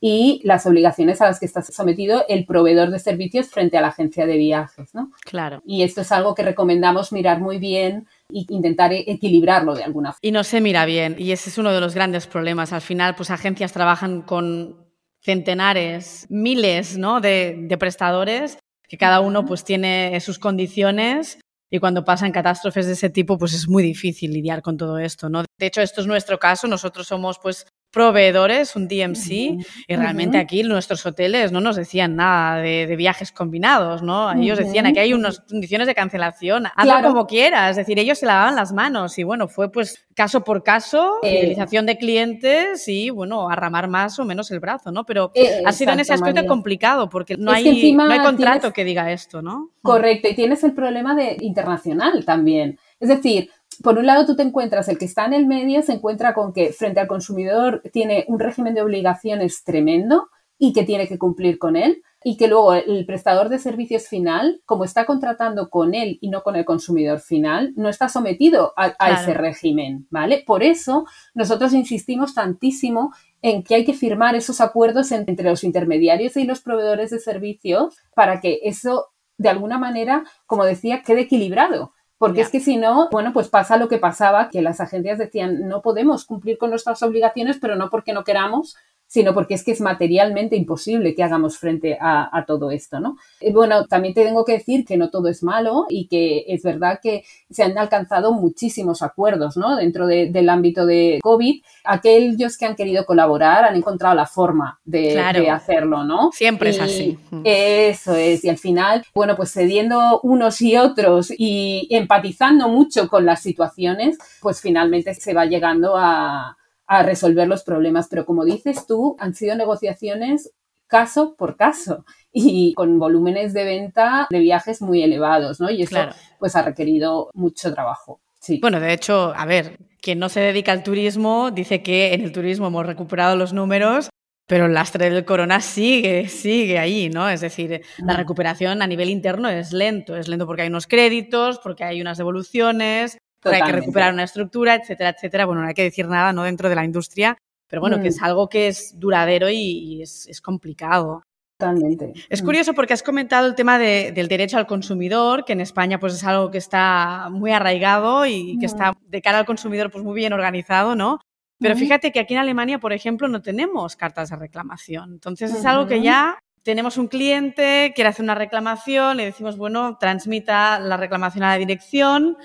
y 0.00 0.40
las 0.44 0.66
obligaciones 0.66 1.20
a 1.20 1.26
las 1.26 1.40
que 1.40 1.46
está 1.46 1.62
sometido 1.62 2.24
el 2.28 2.44
proveedor 2.44 2.90
de 2.90 2.98
servicios 2.98 3.48
frente 3.48 3.78
a 3.78 3.80
la 3.80 3.88
agencia 3.88 4.26
de 4.26 4.36
viajes, 4.36 4.94
¿no? 4.94 5.10
Claro. 5.24 5.62
Y 5.64 5.82
esto 5.82 6.02
es 6.02 6.12
algo 6.12 6.34
que 6.34 6.42
recomendamos 6.42 7.12
mirar 7.12 7.40
muy 7.40 7.58
bien 7.58 8.06
e 8.32 8.44
intentar 8.48 8.92
equilibrarlo 8.92 9.74
de 9.74 9.84
alguna 9.84 10.12
forma. 10.12 10.18
Y 10.20 10.32
no 10.32 10.44
se 10.44 10.60
mira 10.60 10.84
bien, 10.84 11.16
y 11.18 11.32
ese 11.32 11.50
es 11.50 11.58
uno 11.58 11.72
de 11.72 11.80
los 11.80 11.94
grandes 11.94 12.26
problemas. 12.26 12.72
Al 12.72 12.82
final, 12.82 13.14
pues 13.14 13.30
agencias 13.30 13.72
trabajan 13.72 14.22
con 14.22 14.84
centenares, 15.20 16.26
miles, 16.28 16.98
¿no? 16.98 17.20
de, 17.20 17.56
de 17.60 17.78
prestadores 17.78 18.58
que 18.88 18.98
cada 18.98 19.20
uno 19.20 19.44
pues 19.46 19.64
tiene 19.64 20.20
sus 20.20 20.38
condiciones 20.38 21.38
y 21.70 21.80
cuando 21.80 22.04
pasan 22.04 22.30
catástrofes 22.30 22.86
de 22.86 22.92
ese 22.92 23.10
tipo, 23.10 23.36
pues 23.38 23.52
es 23.52 23.68
muy 23.68 23.82
difícil 23.82 24.32
lidiar 24.32 24.62
con 24.62 24.76
todo 24.76 24.98
esto, 24.98 25.28
¿no? 25.28 25.42
De 25.58 25.66
hecho, 25.66 25.80
esto 25.80 26.00
es 26.00 26.06
nuestro 26.06 26.38
caso. 26.38 26.68
Nosotros 26.68 27.08
somos, 27.08 27.40
pues, 27.40 27.66
proveedores, 27.94 28.74
un 28.74 28.88
DMC, 28.88 29.30
y 29.30 29.96
realmente 29.96 30.36
aquí 30.36 30.64
nuestros 30.64 31.06
hoteles 31.06 31.52
no 31.52 31.60
nos 31.60 31.76
decían 31.76 32.16
nada 32.16 32.56
de, 32.56 32.94
viajes 32.96 33.32
combinados, 33.32 34.02
¿no? 34.02 34.32
Ellos 34.32 34.58
decían, 34.58 34.86
aquí 34.86 34.98
hay 34.98 35.14
unas 35.14 35.40
condiciones 35.40 35.86
de 35.86 35.94
cancelación, 35.94 36.66
hazlo 36.74 37.08
como 37.08 37.26
quieras, 37.26 37.70
es 37.70 37.76
decir, 37.76 37.98
ellos 37.98 38.18
se 38.18 38.26
lavaban 38.26 38.56
las 38.56 38.72
manos 38.72 39.18
y 39.18 39.22
bueno, 39.22 39.48
fue 39.48 39.70
pues 39.70 40.06
caso 40.14 40.42
por 40.42 40.62
caso, 40.62 41.18
eh. 41.22 41.40
fidelización 41.40 41.86
de 41.86 41.96
clientes 41.96 42.86
y 42.88 43.10
bueno, 43.10 43.48
arramar 43.48 43.88
más 43.88 44.18
o 44.18 44.24
menos 44.24 44.50
el 44.50 44.60
brazo, 44.60 44.90
¿no? 44.90 45.04
Pero 45.04 45.30
eh, 45.34 45.62
ha 45.64 45.72
sido 45.72 45.92
en 45.92 46.00
ese 46.00 46.14
aspecto 46.14 46.46
complicado 46.46 47.08
porque 47.08 47.36
no, 47.36 47.52
hay, 47.52 47.92
no 47.92 48.10
hay 48.10 48.20
contrato 48.20 48.72
que 48.72 48.84
diga 48.84 49.12
esto, 49.12 49.42
¿no? 49.42 49.70
Correcto, 49.82 50.28
y 50.28 50.34
tienes 50.34 50.64
el 50.64 50.72
problema 50.72 51.14
de 51.14 51.36
internacional 51.40 52.24
también. 52.24 52.78
Es 53.00 53.08
decir, 53.08 53.50
por 53.82 53.98
un 53.98 54.06
lado 54.06 54.26
tú 54.26 54.36
te 54.36 54.42
encuentras, 54.42 54.88
el 54.88 54.98
que 54.98 55.04
está 55.04 55.24
en 55.26 55.34
el 55.34 55.46
medio 55.46 55.82
se 55.82 55.92
encuentra 55.92 56.34
con 56.34 56.52
que 56.52 56.72
frente 56.72 57.00
al 57.00 57.06
consumidor 57.06 57.82
tiene 57.92 58.24
un 58.28 58.38
régimen 58.38 58.74
de 58.74 58.82
obligaciones 58.82 59.64
tremendo 59.64 60.28
y 60.58 60.72
que 60.72 60.84
tiene 60.84 61.08
que 61.08 61.18
cumplir 61.18 61.58
con 61.58 61.76
él 61.76 62.02
y 62.26 62.38
que 62.38 62.48
luego 62.48 62.72
el 62.72 63.04
prestador 63.04 63.50
de 63.50 63.58
servicios 63.58 64.08
final, 64.08 64.62
como 64.64 64.84
está 64.84 65.04
contratando 65.04 65.68
con 65.68 65.94
él 65.94 66.18
y 66.22 66.30
no 66.30 66.42
con 66.42 66.56
el 66.56 66.64
consumidor 66.64 67.20
final, 67.20 67.74
no 67.76 67.90
está 67.90 68.08
sometido 68.08 68.72
a, 68.76 68.94
ese 69.12 69.34
régimen, 69.34 70.06
¿vale? 70.10 70.42
Por 70.46 70.62
eso 70.62 71.04
nosotros 71.34 71.74
insistimos 71.74 72.34
tantísimo 72.34 73.12
en 73.42 73.62
que 73.62 73.74
hay 73.74 73.84
que 73.84 73.92
firmar 73.92 74.34
esos 74.34 74.62
acuerdos 74.62 75.12
entre 75.12 75.50
los 75.50 75.64
intermediarios 75.64 76.38
y 76.38 76.44
los 76.44 76.62
proveedores 76.62 77.10
de 77.10 77.18
servicios 77.18 77.94
para 78.14 78.40
que 78.40 78.60
eso, 78.62 79.08
de 79.36 79.50
alguna 79.50 79.76
manera, 79.76 80.24
como 80.46 80.64
decía, 80.64 81.02
quede 81.02 81.22
equilibrado. 81.22 81.92
Porque 82.24 82.40
es 82.40 82.48
que 82.48 82.60
si 82.60 82.76
no, 82.76 83.10
bueno, 83.10 83.32
pues 83.32 83.48
pasa 83.48 83.76
lo 83.76 83.88
que 83.88 83.98
pasaba, 83.98 84.48
que 84.48 84.62
las 84.62 84.80
agencias 84.80 85.18
decían, 85.18 85.68
no 85.68 85.82
podemos 85.82 86.24
cumplir 86.24 86.56
con 86.56 86.70
nuestras 86.70 87.02
obligaciones, 87.02 87.58
pero 87.60 87.76
no 87.76 87.90
porque 87.90 88.14
no 88.14 88.24
queramos, 88.24 88.76
sino 89.14 89.32
porque 89.32 89.54
es 89.54 89.62
que 89.62 89.70
es 89.70 89.80
materialmente 89.80 90.56
imposible 90.56 91.14
que 91.14 91.22
hagamos 91.22 91.56
frente 91.56 91.96
a, 92.00 92.44
todo 92.48 92.72
esto, 92.72 92.98
¿no? 92.98 93.16
Y 93.40 93.52
bueno, 93.52 93.86
también 93.86 94.12
te 94.12 94.24
tengo 94.24 94.44
que 94.44 94.54
decir 94.54 94.84
que 94.84 94.96
no 94.96 95.08
todo 95.08 95.28
es 95.28 95.44
malo 95.44 95.86
y 95.88 96.08
que 96.08 96.44
es 96.48 96.64
verdad 96.64 96.98
que 97.00 97.22
se 97.48 97.62
han 97.62 97.78
alcanzado 97.78 98.32
muchísimos 98.32 99.02
acuerdos, 99.02 99.56
¿no? 99.56 99.76
Dentro 99.76 100.08
del 100.08 100.48
ámbito 100.48 100.84
de 100.84 101.20
COVID, 101.22 101.62
aquellos 101.84 102.58
que 102.58 102.66
han 102.66 102.74
querido 102.74 103.06
colaborar 103.06 103.62
han 103.64 103.76
encontrado 103.76 104.16
la 104.16 104.26
forma 104.26 104.80
de, 104.84 105.16
hacerlo, 105.48 106.02
¿no? 106.02 106.32
Siempre 106.32 106.70
es 106.70 106.80
así. 106.80 107.16
Eso 107.44 108.16
es, 108.16 108.44
y 108.44 108.48
al 108.48 108.58
final, 108.58 109.04
bueno, 109.14 109.36
pues 109.36 109.52
cediendo 109.52 110.18
unos 110.24 110.60
y 110.60 110.76
otros 110.76 111.32
y 111.38 111.86
empatizando 111.90 112.68
mucho 112.68 113.08
con 113.08 113.24
las 113.24 113.40
situaciones, 113.40 114.18
pues 114.40 114.60
finalmente 114.60 115.14
se 115.14 115.34
va 115.34 115.44
llegando 115.44 115.94
a 115.96 116.56
a 116.86 117.02
resolver 117.02 117.48
los 117.48 117.62
problemas. 117.62 118.08
Pero 118.08 118.26
como 118.26 118.44
dices 118.44 118.86
tú, 118.86 119.16
han 119.18 119.34
sido 119.34 119.56
negociaciones 119.56 120.52
caso 120.86 121.34
por 121.36 121.56
caso 121.56 122.04
y 122.32 122.74
con 122.74 122.98
volúmenes 122.98 123.52
de 123.52 123.64
venta 123.64 124.26
de 124.30 124.38
viajes 124.38 124.82
muy 124.82 125.02
elevados, 125.02 125.60
¿no? 125.60 125.70
Y 125.70 125.82
eso 125.82 125.98
pues 126.38 126.56
ha 126.56 126.62
requerido 126.62 127.30
mucho 127.34 127.72
trabajo. 127.72 128.20
Sí. 128.40 128.58
Bueno, 128.60 128.78
de 128.78 128.92
hecho, 128.92 129.32
a 129.34 129.46
ver, 129.46 129.78
quien 130.00 130.18
no 130.18 130.28
se 130.28 130.40
dedica 130.40 130.72
al 130.72 130.82
turismo 130.82 131.50
dice 131.50 131.82
que 131.82 132.12
en 132.12 132.20
el 132.20 132.32
turismo 132.32 132.66
hemos 132.66 132.84
recuperado 132.84 133.36
los 133.36 133.54
números, 133.54 134.10
pero 134.46 134.66
el 134.66 134.74
lastre 134.74 135.08
del 135.08 135.24
corona 135.24 135.60
sigue, 135.60 136.28
sigue 136.28 136.78
ahí, 136.78 137.08
¿no? 137.08 137.28
Es 137.30 137.40
decir, 137.40 137.80
la 137.98 138.14
recuperación 138.14 138.82
a 138.82 138.86
nivel 138.86 139.08
interno 139.08 139.48
es 139.48 139.72
lento, 139.72 140.16
es 140.16 140.28
lento 140.28 140.46
porque 140.46 140.62
hay 140.62 140.68
unos 140.68 140.86
créditos, 140.86 141.58
porque 141.58 141.84
hay 141.84 142.02
unas 142.02 142.18
devoluciones, 142.18 143.16
hay 143.44 143.62
que 143.62 143.72
recuperar 143.72 144.12
una 144.12 144.24
estructura, 144.24 144.74
etcétera, 144.74 145.10
etcétera. 145.10 145.46
Bueno, 145.46 145.62
no 145.62 145.68
hay 145.68 145.74
que 145.74 145.82
decir 145.82 146.08
nada 146.08 146.32
¿no? 146.32 146.44
dentro 146.44 146.68
de 146.68 146.74
la 146.74 146.84
industria, 146.84 147.36
pero 147.68 147.80
bueno, 147.80 148.00
que 148.00 148.08
es 148.08 148.20
mm. 148.20 148.24
algo 148.24 148.48
que 148.48 148.68
es 148.68 148.98
duradero 148.98 149.50
y, 149.50 150.02
es, 150.02 150.40
complicado. 150.42 151.22
Totalmente. 151.58 152.12
Es 152.28 152.42
mm. 152.42 152.44
curioso 152.44 152.74
porque 152.74 152.94
has 152.94 153.02
comentado 153.02 153.46
el 153.46 153.54
tema 153.54 153.78
del 153.78 154.28
derecho 154.28 154.58
al 154.58 154.66
consumidor, 154.66 155.44
que 155.44 155.52
en 155.52 155.60
España 155.60 155.98
pues 155.98 156.14
es 156.14 156.24
algo 156.24 156.50
que 156.50 156.58
está 156.58 157.28
muy 157.30 157.52
arraigado 157.52 158.26
y 158.26 158.58
que 158.58 158.66
está 158.66 158.92
de 159.06 159.22
cara 159.22 159.38
al 159.38 159.46
consumidor 159.46 159.90
pues 159.90 160.04
muy 160.04 160.14
bien 160.14 160.32
organizado, 160.32 160.94
¿no? 160.94 161.20
Pero 161.60 161.76
fíjate 161.76 162.12
que 162.12 162.20
aquí 162.20 162.34
en 162.34 162.40
Alemania, 162.40 162.78
por 162.78 162.92
ejemplo, 162.92 163.26
no 163.26 163.40
tenemos 163.40 163.96
cartas 163.96 164.28
de 164.28 164.36
reclamación. 164.36 165.12
Entonces 165.12 165.54
es 165.54 165.64
algo 165.64 165.86
que 165.86 166.02
ya 166.02 166.38
tenemos 166.64 166.96
un 166.96 167.08
cliente, 167.08 167.92
quiere 167.94 168.08
hacer 168.08 168.24
una 168.24 168.34
reclamación, 168.34 169.18
le 169.18 169.26
decimos, 169.26 169.56
bueno, 169.56 169.98
transmita 169.98 170.80
la 170.80 170.96
reclamación 170.96 171.44
a 171.44 171.50
la 171.50 171.58
dirección 171.58 172.36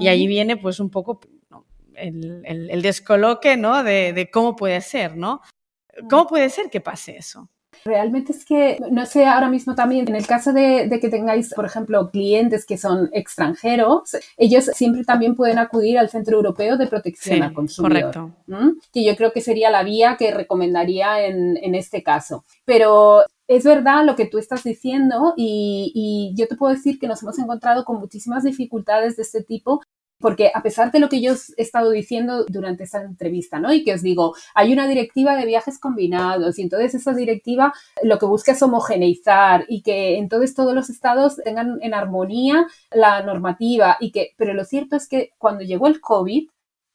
y 0.00 0.08
ahí 0.08 0.26
viene 0.26 0.56
pues 0.56 0.80
un 0.80 0.90
poco 0.90 1.20
el, 1.94 2.82
descoloque, 2.82 3.56
¿no? 3.56 3.84
De, 3.84 4.12
de, 4.12 4.30
cómo 4.30 4.56
puede 4.56 4.80
ser, 4.80 5.16
¿no? 5.16 5.42
¿Cómo 6.10 6.26
puede 6.26 6.50
ser 6.50 6.70
que 6.70 6.80
pase 6.80 7.16
eso? 7.16 7.48
Realmente 7.84 8.32
es 8.32 8.44
que, 8.44 8.78
no 8.90 9.06
sé, 9.06 9.26
ahora 9.26 9.48
mismo 9.48 9.74
también, 9.74 10.08
en 10.08 10.16
el 10.16 10.26
caso 10.26 10.52
de, 10.52 10.88
que 11.00 11.08
tengáis, 11.08 11.52
por 11.54 11.66
ejemplo, 11.66 12.10
clientes 12.10 12.64
que 12.66 12.78
son 12.78 13.10
extranjeros, 13.12 14.16
ellos 14.36 14.64
siempre 14.72 15.04
también 15.04 15.34
pueden 15.34 15.58
acudir 15.58 15.98
al 15.98 16.08
Centro 16.08 16.36
Europeo 16.36 16.76
de 16.76 16.86
Protección 16.86 17.42
al 17.42 17.52
Consumidor. 17.52 18.12
Correcto. 18.12 18.80
Que 18.92 19.04
yo 19.04 19.16
creo 19.16 19.32
que 19.32 19.40
sería 19.40 19.70
la 19.70 19.82
vía 19.82 20.16
que 20.18 20.32
recomendaría 20.32 21.26
en, 21.26 21.56
en 21.58 21.74
este 21.74 22.02
caso. 22.02 22.44
Pero 22.64 23.22
es 23.48 23.64
verdad 23.64 24.04
lo 24.04 24.16
que 24.16 24.26
tú 24.26 24.38
estás 24.38 24.64
diciendo 24.64 25.34
y, 25.36 26.32
yo 26.36 26.48
te 26.48 26.56
puedo 26.56 26.74
decir 26.74 26.98
que 26.98 27.08
nos 27.08 27.22
hemos 27.22 27.38
encontrado 27.38 27.84
con 27.84 27.98
muchísimas 27.98 28.44
dificultades 28.44 29.16
de 29.16 29.22
este 29.22 29.42
tipo 29.42 29.82
porque 30.18 30.50
a 30.54 30.62
pesar 30.62 30.90
de 30.92 30.98
lo 30.98 31.08
que 31.10 31.20
yo 31.20 31.32
he 31.32 31.62
estado 31.62 31.90
diciendo 31.90 32.46
durante 32.48 32.84
esta 32.84 33.02
entrevista, 33.02 33.60
¿no? 33.60 33.72
Y 33.72 33.84
que 33.84 33.92
os 33.92 34.02
digo, 34.02 34.34
hay 34.54 34.72
una 34.72 34.88
directiva 34.88 35.36
de 35.36 35.44
viajes 35.44 35.78
combinados 35.78 36.58
y 36.58 36.62
entonces 36.62 36.94
esa 36.94 37.12
directiva 37.12 37.74
lo 38.02 38.18
que 38.18 38.24
busca 38.24 38.52
es 38.52 38.62
homogeneizar 38.62 39.66
y 39.68 39.82
que 39.82 40.16
entonces 40.16 40.54
todos 40.54 40.74
los 40.74 40.88
estados 40.88 41.36
tengan 41.44 41.78
en 41.82 41.92
armonía 41.92 42.66
la 42.90 43.22
normativa 43.22 43.98
y 44.00 44.10
que, 44.10 44.32
pero 44.38 44.54
lo 44.54 44.64
cierto 44.64 44.96
es 44.96 45.06
que 45.06 45.32
cuando 45.38 45.64
llegó 45.64 45.86
el 45.86 46.00
COVID, 46.00 46.48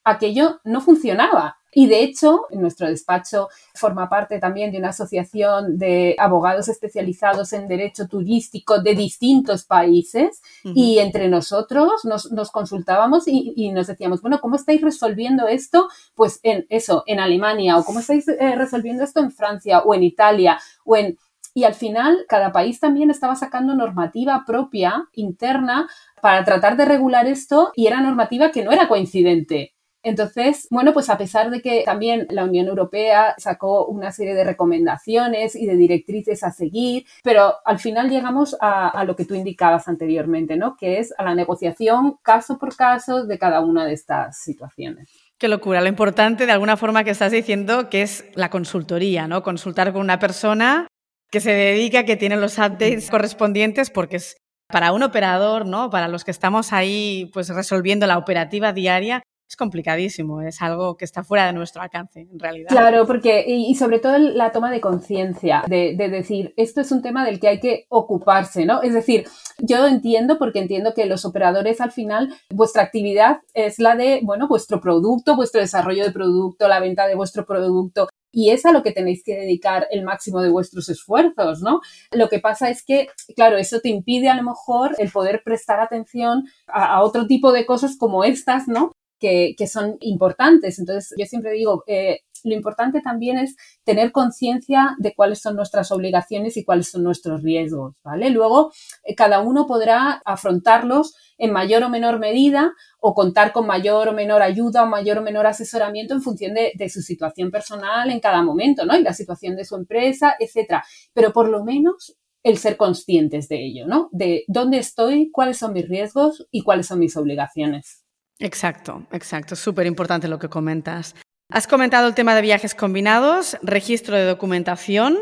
aquello 0.04 0.60
no 0.64 0.82
funcionaba. 0.82 1.61
Y 1.74 1.88
de 1.88 2.04
hecho, 2.04 2.48
nuestro 2.52 2.88
despacho 2.88 3.48
forma 3.74 4.10
parte 4.10 4.40
también 4.40 4.72
de 4.72 4.78
una 4.78 4.90
asociación 4.90 5.78
de 5.78 6.16
abogados 6.20 6.68
especializados 6.68 7.54
en 7.54 7.68
derecho 7.68 8.08
turístico 8.08 8.82
de 8.82 8.94
distintos 8.94 9.64
países 9.64 10.42
y 10.64 11.00
entre 11.00 11.30
nosotros 11.30 12.04
nos, 12.04 12.52
consultábamos 12.52 13.24
y, 13.28 13.72
nos 13.72 13.88
decíamos, 13.88 14.22
bueno, 14.22 14.42
¿cómo 14.42 14.58
estáis 14.58 14.82
resolviendo 14.82 15.48
esto? 15.48 15.88
Pues 16.14 16.40
en 16.44 16.66
eso, 16.70 17.04
en 17.08 17.20
Alemania 17.20 17.78
o 17.78 17.86
cómo 17.86 18.00
estáis 18.00 18.28
eh, 18.28 18.56
resolviendo 18.56 19.04
esto 19.04 19.22
en 19.22 19.32
Francia 19.32 19.80
o 19.80 19.94
en 19.96 20.04
Italia 20.04 20.60
o 20.84 20.98
en... 20.98 21.18
Y 21.54 21.66
al 21.66 21.74
final, 21.74 22.26
cada 22.30 22.54
país 22.54 22.80
también 22.80 23.12
estaba 23.12 23.36
sacando 23.36 23.76
normativa 23.76 24.44
propia, 24.46 25.10
interna, 25.14 25.90
para 26.22 26.46
tratar 26.46 26.78
de 26.78 26.86
regular 26.86 27.28
esto 27.28 27.72
y 27.76 27.88
era 27.88 28.00
normativa 28.00 28.52
que 28.52 28.64
no 28.64 28.72
era 28.72 28.88
coincidente. 28.88 29.74
Entonces, 30.04 30.68
bueno, 30.72 30.94
pues 30.94 31.10
a 31.10 31.18
pesar 31.18 31.52
de 31.52 31.62
que 31.62 31.84
también 31.86 32.26
la 32.30 32.44
Unión 32.44 32.68
Europea 32.68 33.36
sacó 33.38 33.86
una 33.86 34.12
serie 34.12 34.34
de 34.34 34.44
recomendaciones 34.44 35.56
y 35.56 35.68
de 35.68 35.76
directrices 35.76 36.44
a 36.44 36.52
seguir, 36.52 37.06
pero 37.24 37.56
al 37.66 37.80
final 37.80 38.10
llegamos 38.10 38.58
a, 38.62 39.04
lo 39.06 39.16
que 39.16 39.26
tú 39.26 39.36
indicabas 39.36 39.88
anteriormente, 39.88 40.58
¿no? 40.58 40.76
Que 40.76 41.00
es 41.00 41.14
a 41.18 41.24
la 41.24 41.36
negociación 41.36 42.18
caso 42.24 42.58
por 42.58 42.76
caso 42.76 43.26
de 43.26 43.38
cada 43.38 43.62
una 43.62 43.86
de 43.86 43.94
estas 43.94 44.40
situaciones. 44.40 45.10
Qué 45.38 45.48
locura. 45.48 45.82
Lo 45.82 45.88
importante, 45.88 46.46
de 46.46 46.52
alguna 46.52 46.78
forma, 46.78 47.04
que 47.04 47.12
estás 47.12 47.32
diciendo, 47.32 47.90
que 47.90 48.04
es 48.04 48.26
la 48.36 48.50
consultoría, 48.50 49.28
¿no? 49.28 49.44
Consultar 49.44 49.92
con 49.92 50.02
una 50.02 50.20
persona 50.20 50.88
que 51.32 51.40
se 51.40 51.52
dedica, 51.52 52.06
que 52.06 52.18
tiene 52.18 52.38
los 52.38 52.58
updates 52.58 53.10
correspondientes, 53.10 53.90
porque 53.90 54.18
es 54.18 54.38
para 54.68 54.94
un 54.94 55.04
operador, 55.04 55.66
¿no? 55.66 55.90
Para 55.90 56.08
los 56.08 56.24
que 56.24 56.32
estamos 56.32 56.74
ahí, 56.74 57.30
pues 57.34 57.50
resolviendo 57.50 58.08
la 58.08 58.18
operativa 58.18 58.74
diaria, 58.74 59.22
es 59.52 59.58
complicadísimo, 59.58 60.42
es 60.42 60.62
algo 60.62 60.96
que 60.96 61.04
está 61.04 61.26
fuera 61.26 61.46
de 61.46 61.52
nuestro 61.52 61.82
alcance, 61.82 62.22
en 62.22 62.40
realidad. 62.40 62.70
Claro, 62.70 63.06
porque, 63.06 63.44
y, 63.46 63.76
sobre 63.76 64.00
todo 64.00 64.18
la 64.18 64.54
toma 64.54 64.72
de 64.72 64.80
conciencia, 64.80 65.64
de, 65.68 65.94
decir, 65.98 66.54
esto 66.56 66.80
es 66.80 66.90
un 66.94 67.02
tema 67.02 67.26
del 67.26 67.38
que 67.42 67.50
hay 67.50 67.60
que 67.60 67.86
ocuparse, 67.90 68.66
¿no? 68.66 68.82
Es 68.82 68.94
decir, 68.94 69.26
yo 69.60 69.86
entiendo, 69.88 70.38
porque 70.38 70.60
entiendo 70.60 70.94
que 70.94 71.06
los 71.06 71.26
operadores 71.26 71.82
al 71.82 71.92
final, 71.92 72.34
vuestra 72.50 72.84
actividad 72.84 73.40
es 73.54 73.78
la 73.78 73.98
de, 73.98 74.22
bueno, 74.24 74.48
vuestro 74.48 74.80
producto, 74.80 75.36
vuestro 75.36 75.60
desarrollo 75.60 76.06
de 76.06 76.14
producto, 76.14 76.70
la 76.70 76.80
venta 76.80 77.06
de 77.06 77.16
vuestro 77.16 77.46
producto, 77.46 78.08
y 78.32 78.52
es 78.52 78.66
a 78.66 78.72
lo 78.72 78.84
que 78.84 78.94
tenéis 78.94 79.22
que 79.26 79.36
dedicar 79.36 79.86
el 79.92 80.06
máximo 80.06 80.42
de 80.42 80.50
vuestros 80.50 80.88
esfuerzos, 80.88 81.62
¿no? 81.62 81.82
Lo 82.12 82.30
que 82.30 82.40
pasa 82.40 82.70
es 82.70 82.86
que, 82.86 83.10
claro, 83.36 83.58
eso 83.58 83.82
te 83.82 83.90
impide 83.90 84.30
a 84.30 84.36
lo 84.36 84.44
mejor 84.44 84.96
el 84.98 85.12
poder 85.12 85.42
prestar 85.44 85.82
atención 85.82 86.46
a 86.68 87.04
otro 87.04 87.28
tipo 87.28 87.52
de 87.52 87.66
cosas 87.66 87.98
como 87.98 88.24
estas, 88.24 88.70
¿no? 88.70 88.94
Que, 89.22 89.68
son 89.68 89.98
importantes. 90.02 90.80
Entonces, 90.80 91.14
yo 91.18 91.26
siempre 91.26 91.52
digo, 91.52 91.84
eh, 91.88 92.22
lo 92.44 92.56
importante 92.56 93.02
también 93.02 93.38
es 93.38 93.56
tener 93.84 94.12
conciencia 94.12 94.96
de 94.98 95.14
cuáles 95.14 95.40
son 95.40 95.56
nuestras 95.56 95.92
obligaciones 95.92 96.58
y 96.58 96.64
cuáles 96.64 96.90
son 96.90 97.04
nuestros 97.04 97.44
riesgos, 97.44 97.96
¿vale? 98.04 98.32
Luego, 98.32 98.72
eh, 99.04 99.14
cada 99.14 99.42
uno 99.42 99.68
podrá 99.68 100.22
afrontarlos 100.26 101.16
en 101.38 101.52
mayor 101.52 101.84
o 101.84 101.90
menor 101.90 102.20
medida 102.20 102.74
o 103.00 103.14
contar 103.14 103.54
con 103.54 103.68
mayor 103.68 104.10
o 104.10 104.14
menor 104.14 104.42
ayuda 104.42 104.84
o 104.84 104.88
mayor 104.88 105.20
o 105.20 105.22
menor 105.22 105.46
asesoramiento 105.46 106.16
en 106.16 106.24
función 106.24 106.56
de, 106.56 106.72
de 106.76 106.90
su 106.90 107.02
situación 107.02 107.52
personal 107.52 108.10
en 108.10 108.20
cada 108.20 108.42
momento, 108.42 108.86
¿no? 108.86 108.98
Y 108.98 109.04
la 109.04 109.14
situación 109.14 109.56
de 109.56 109.66
su 109.66 109.76
empresa, 109.76 110.36
etcétera. 110.40 110.84
Pero 111.14 111.32
por 111.32 111.48
lo 111.48 111.64
menos 111.64 112.18
el 112.44 112.58
ser 112.58 112.76
conscientes 112.76 113.48
de 113.50 113.64
ello, 113.64 113.86
¿no? 113.86 114.10
De 114.12 114.46
dónde 114.48 114.80
estoy, 114.80 115.30
cuáles 115.32 115.58
son 115.58 115.74
mis 115.74 115.88
riesgos 115.88 116.48
y 116.50 116.62
cuáles 116.64 116.88
son 116.88 117.00
mis 117.00 117.16
obligaciones. 117.16 118.01
Exacto, 118.42 119.08
exacto. 119.12 119.56
Súper 119.56 119.86
importante 119.86 120.28
lo 120.28 120.40
que 120.40 120.50
comentas. 120.50 121.16
Has 121.50 121.68
comentado 121.68 122.08
el 122.08 122.16
tema 122.16 122.36
de 122.36 122.42
viajes 122.42 122.74
combinados, 122.74 123.58
registro 123.62 124.18
de 124.18 124.26
documentación. 124.26 125.18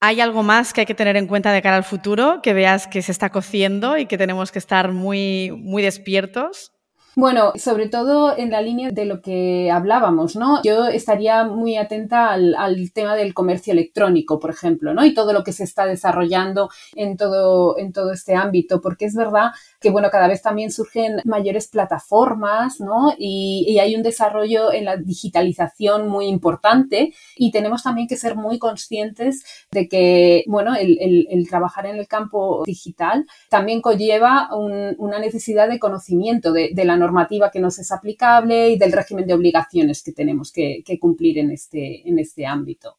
¿Hay 0.00 0.20
algo 0.20 0.42
más 0.42 0.72
que 0.72 0.80
hay 0.80 0.86
que 0.86 0.94
tener 0.94 1.16
en 1.16 1.26
cuenta 1.26 1.52
de 1.52 1.62
cara 1.62 1.76
al 1.76 1.84
futuro, 1.84 2.40
que 2.42 2.52
veas 2.52 2.86
que 2.86 3.02
se 3.02 3.12
está 3.12 3.30
cociendo 3.30 3.96
y 3.98 4.06
que 4.06 4.18
tenemos 4.18 4.50
que 4.50 4.58
estar 4.58 4.92
muy, 4.92 5.52
muy 5.52 5.82
despiertos? 5.82 6.72
Bueno, 7.20 7.52
sobre 7.56 7.90
todo 7.90 8.34
en 8.34 8.50
la 8.50 8.62
línea 8.62 8.90
de 8.90 9.04
lo 9.04 9.20
que 9.20 9.70
hablábamos, 9.70 10.36
¿no? 10.36 10.62
Yo 10.62 10.86
estaría 10.86 11.44
muy 11.44 11.76
atenta 11.76 12.30
al, 12.30 12.56
tema 12.94 13.14
del 13.14 13.34
comercio 13.34 13.74
electrónico, 13.74 14.40
por 14.40 14.48
ejemplo, 14.48 14.94
¿no? 14.94 15.04
Y 15.04 15.12
todo 15.12 15.34
lo 15.34 15.44
que 15.44 15.52
se 15.52 15.64
está 15.64 15.84
desarrollando 15.84 16.70
en 16.94 17.18
todo, 17.18 17.76
en 17.76 17.92
todo 17.92 18.12
este 18.12 18.36
ámbito, 18.36 18.80
porque 18.80 19.04
es 19.04 19.14
verdad 19.14 19.50
que, 19.80 19.90
bueno, 19.90 20.08
cada 20.10 20.28
vez 20.28 20.40
también 20.40 20.70
surgen 20.70 21.20
mayores 21.26 21.68
plataformas, 21.68 22.80
¿no? 22.80 23.12
Y, 23.18 23.78
hay 23.80 23.96
un 23.96 24.02
desarrollo 24.02 24.72
en 24.72 24.86
la 24.86 24.96
digitalización 24.96 26.08
muy 26.08 26.26
importante 26.26 27.12
y 27.36 27.50
tenemos 27.50 27.82
también 27.82 28.08
que 28.08 28.16
ser 28.16 28.34
muy 28.34 28.58
conscientes 28.58 29.44
de 29.70 29.88
que, 29.88 30.44
bueno, 30.46 30.74
el, 30.74 31.46
trabajar 31.50 31.84
en 31.84 31.96
el 31.96 32.08
campo 32.08 32.62
digital 32.64 33.26
también 33.50 33.82
conlleva 33.82 34.48
una 34.54 35.18
necesidad 35.18 35.68
de 35.68 35.78
conocimiento 35.78 36.52
de, 36.52 36.70
de 36.72 36.84
la 36.84 36.96
normativa 36.96 37.09
que 37.52 37.60
nos 37.60 37.78
es 37.78 37.92
aplicable 37.92 38.70
y 38.70 38.78
del 38.78 38.92
régimen 38.92 39.26
de 39.26 39.34
obligaciones 39.34 40.02
que 40.02 40.12
tenemos 40.12 40.52
que, 40.52 40.82
cumplir 41.00 41.38
en 41.38 41.50
este, 41.50 42.08
en 42.08 42.18
este 42.18 42.46
ámbito. 42.46 42.96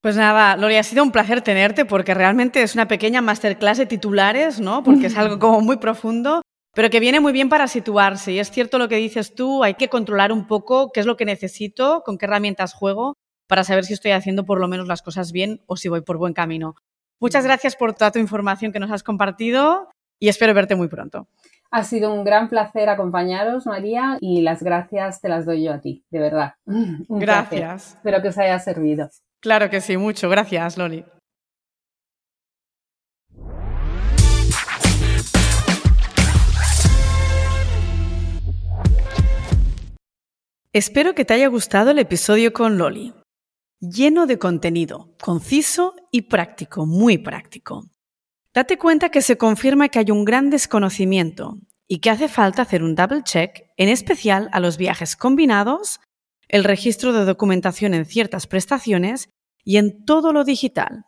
Pues 0.00 0.16
nada, 0.16 0.56
Lori, 0.56 0.76
ha 0.76 0.82
sido 0.82 1.02
un 1.02 1.10
placer 1.10 1.42
tenerte 1.42 1.84
porque 1.84 2.14
realmente 2.14 2.62
es 2.62 2.74
una 2.74 2.86
pequeña 2.86 3.22
masterclass 3.22 3.78
de 3.78 3.86
titulares, 3.86 4.60
¿no? 4.60 4.82
Porque 4.82 5.06
es 5.06 5.16
algo 5.18 5.38
como 5.38 5.60
muy 5.60 5.78
profundo, 5.78 6.42
pero 6.74 6.90
que 6.90 7.00
viene 7.00 7.18
muy 7.20 7.32
bien 7.32 7.48
para 7.48 7.66
situarse. 7.66 8.32
Y 8.32 8.38
es 8.38 8.50
cierto 8.50 8.78
lo 8.78 8.88
que 8.88 8.96
dices 8.96 9.34
tú, 9.34 9.64
hay 9.64 9.74
que 9.74 9.88
controlar 9.88 10.30
un 10.30 10.46
poco 10.46 10.92
qué 10.92 11.00
es 11.00 11.06
lo 11.06 11.16
que 11.16 11.24
necesito, 11.24 12.02
con 12.04 12.18
qué 12.18 12.26
herramientas 12.26 12.72
juego, 12.72 13.14
para 13.48 13.64
saber 13.64 13.84
si 13.84 13.94
estoy 13.94 14.12
haciendo 14.12 14.44
por 14.44 14.60
lo 14.60 14.68
menos 14.68 14.86
las 14.86 15.02
cosas 15.02 15.32
bien 15.32 15.60
o 15.66 15.76
si 15.76 15.88
voy 15.88 16.02
por 16.02 16.18
buen 16.18 16.34
camino. 16.34 16.74
Muchas 17.18 17.44
gracias 17.44 17.76
por 17.76 17.94
toda 17.94 18.10
tu 18.10 18.18
información 18.18 18.72
que 18.72 18.78
nos 18.78 18.90
has 18.90 19.02
compartido 19.02 19.88
y 20.20 20.28
espero 20.28 20.54
verte 20.54 20.76
muy 20.76 20.88
pronto. 20.88 21.28
Ha 21.70 21.84
sido 21.84 22.12
un 22.12 22.24
gran 22.24 22.48
placer 22.48 22.88
acompañaros, 22.88 23.66
María, 23.66 24.18
y 24.20 24.42
las 24.42 24.62
gracias 24.62 25.20
te 25.20 25.28
las 25.28 25.44
doy 25.44 25.64
yo 25.64 25.72
a 25.72 25.80
ti, 25.80 26.04
de 26.10 26.18
verdad. 26.18 26.54
gracias. 27.08 27.94
Espero 27.94 28.22
que 28.22 28.28
os 28.28 28.38
haya 28.38 28.58
servido. 28.58 29.10
Claro 29.40 29.68
que 29.70 29.80
sí, 29.80 29.96
mucho. 29.96 30.28
Gracias, 30.28 30.76
Loli. 30.78 31.04
Espero 40.72 41.14
que 41.14 41.24
te 41.24 41.32
haya 41.32 41.48
gustado 41.48 41.90
el 41.90 41.98
episodio 41.98 42.52
con 42.52 42.76
Loli. 42.76 43.14
Lleno 43.80 44.26
de 44.26 44.38
contenido, 44.38 45.14
conciso 45.22 45.94
y 46.10 46.22
práctico, 46.22 46.84
muy 46.84 47.18
práctico. 47.18 47.84
Date 48.56 48.78
cuenta 48.78 49.10
que 49.10 49.20
se 49.20 49.36
confirma 49.36 49.90
que 49.90 49.98
hay 49.98 50.10
un 50.10 50.24
gran 50.24 50.48
desconocimiento 50.48 51.58
y 51.86 51.98
que 51.98 52.08
hace 52.08 52.26
falta 52.26 52.62
hacer 52.62 52.82
un 52.82 52.94
double 52.94 53.22
check, 53.22 53.64
en 53.76 53.90
especial 53.90 54.48
a 54.50 54.60
los 54.60 54.78
viajes 54.78 55.14
combinados, 55.14 56.00
el 56.48 56.64
registro 56.64 57.12
de 57.12 57.26
documentación 57.26 57.92
en 57.92 58.06
ciertas 58.06 58.46
prestaciones 58.46 59.28
y 59.62 59.76
en 59.76 60.06
todo 60.06 60.32
lo 60.32 60.42
digital. 60.42 61.04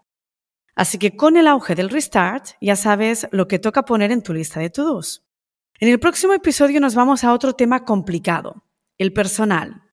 Así 0.75 0.99
que 0.99 1.17
con 1.17 1.39
el 1.39 1.47
auge 1.47 1.75
del 1.75 1.89
restart 1.89 2.49
ya 2.61 2.77
sabes 2.77 3.27
lo 3.33 3.49
que 3.49 3.59
toca 3.59 3.87
poner 3.87 4.13
en 4.13 4.23
tu 4.23 4.35
lista 4.35 4.61
de 4.61 4.69
to-dos. 4.69 5.25
En 5.81 5.89
el 5.89 5.99
próximo 5.99 6.35
episodio 6.35 6.83
nos 6.83 6.95
vamos 6.95 7.25
a 7.25 7.33
otro 7.33 7.55
tema 7.55 7.87
complicado, 7.87 8.67
el 8.99 9.15
personal. 9.15 9.85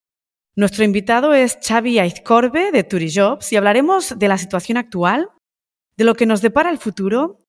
Nuestro 0.57 0.83
invitado 0.83 1.33
es 1.33 1.57
Xavi 1.65 1.99
Aizcorbe 1.99 2.73
de 2.73 2.83
Turijobs 2.83 3.53
y 3.53 3.55
hablaremos 3.55 4.19
de 4.19 4.27
la 4.27 4.37
situación 4.37 4.77
actual, 4.77 5.29
de 5.95 6.03
lo 6.03 6.15
que 6.15 6.25
nos 6.25 6.41
depara 6.41 6.69
el 6.69 6.79
futuro 6.79 7.44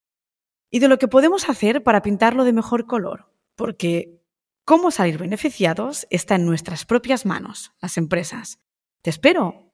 y 0.69 0.79
de 0.79 0.87
lo 0.87 0.97
que 0.97 1.07
podemos 1.07 1.49
hacer 1.49 1.83
para 1.83 2.01
pintarlo 2.01 2.43
de 2.43 2.53
mejor 2.53 2.85
color, 2.85 3.31
porque 3.55 4.21
cómo 4.65 4.91
salir 4.91 5.17
beneficiados 5.17 6.07
está 6.09 6.35
en 6.35 6.45
nuestras 6.45 6.85
propias 6.85 7.25
manos, 7.25 7.73
las 7.81 7.97
empresas. 7.97 8.59
Te 9.01 9.09
espero 9.09 9.66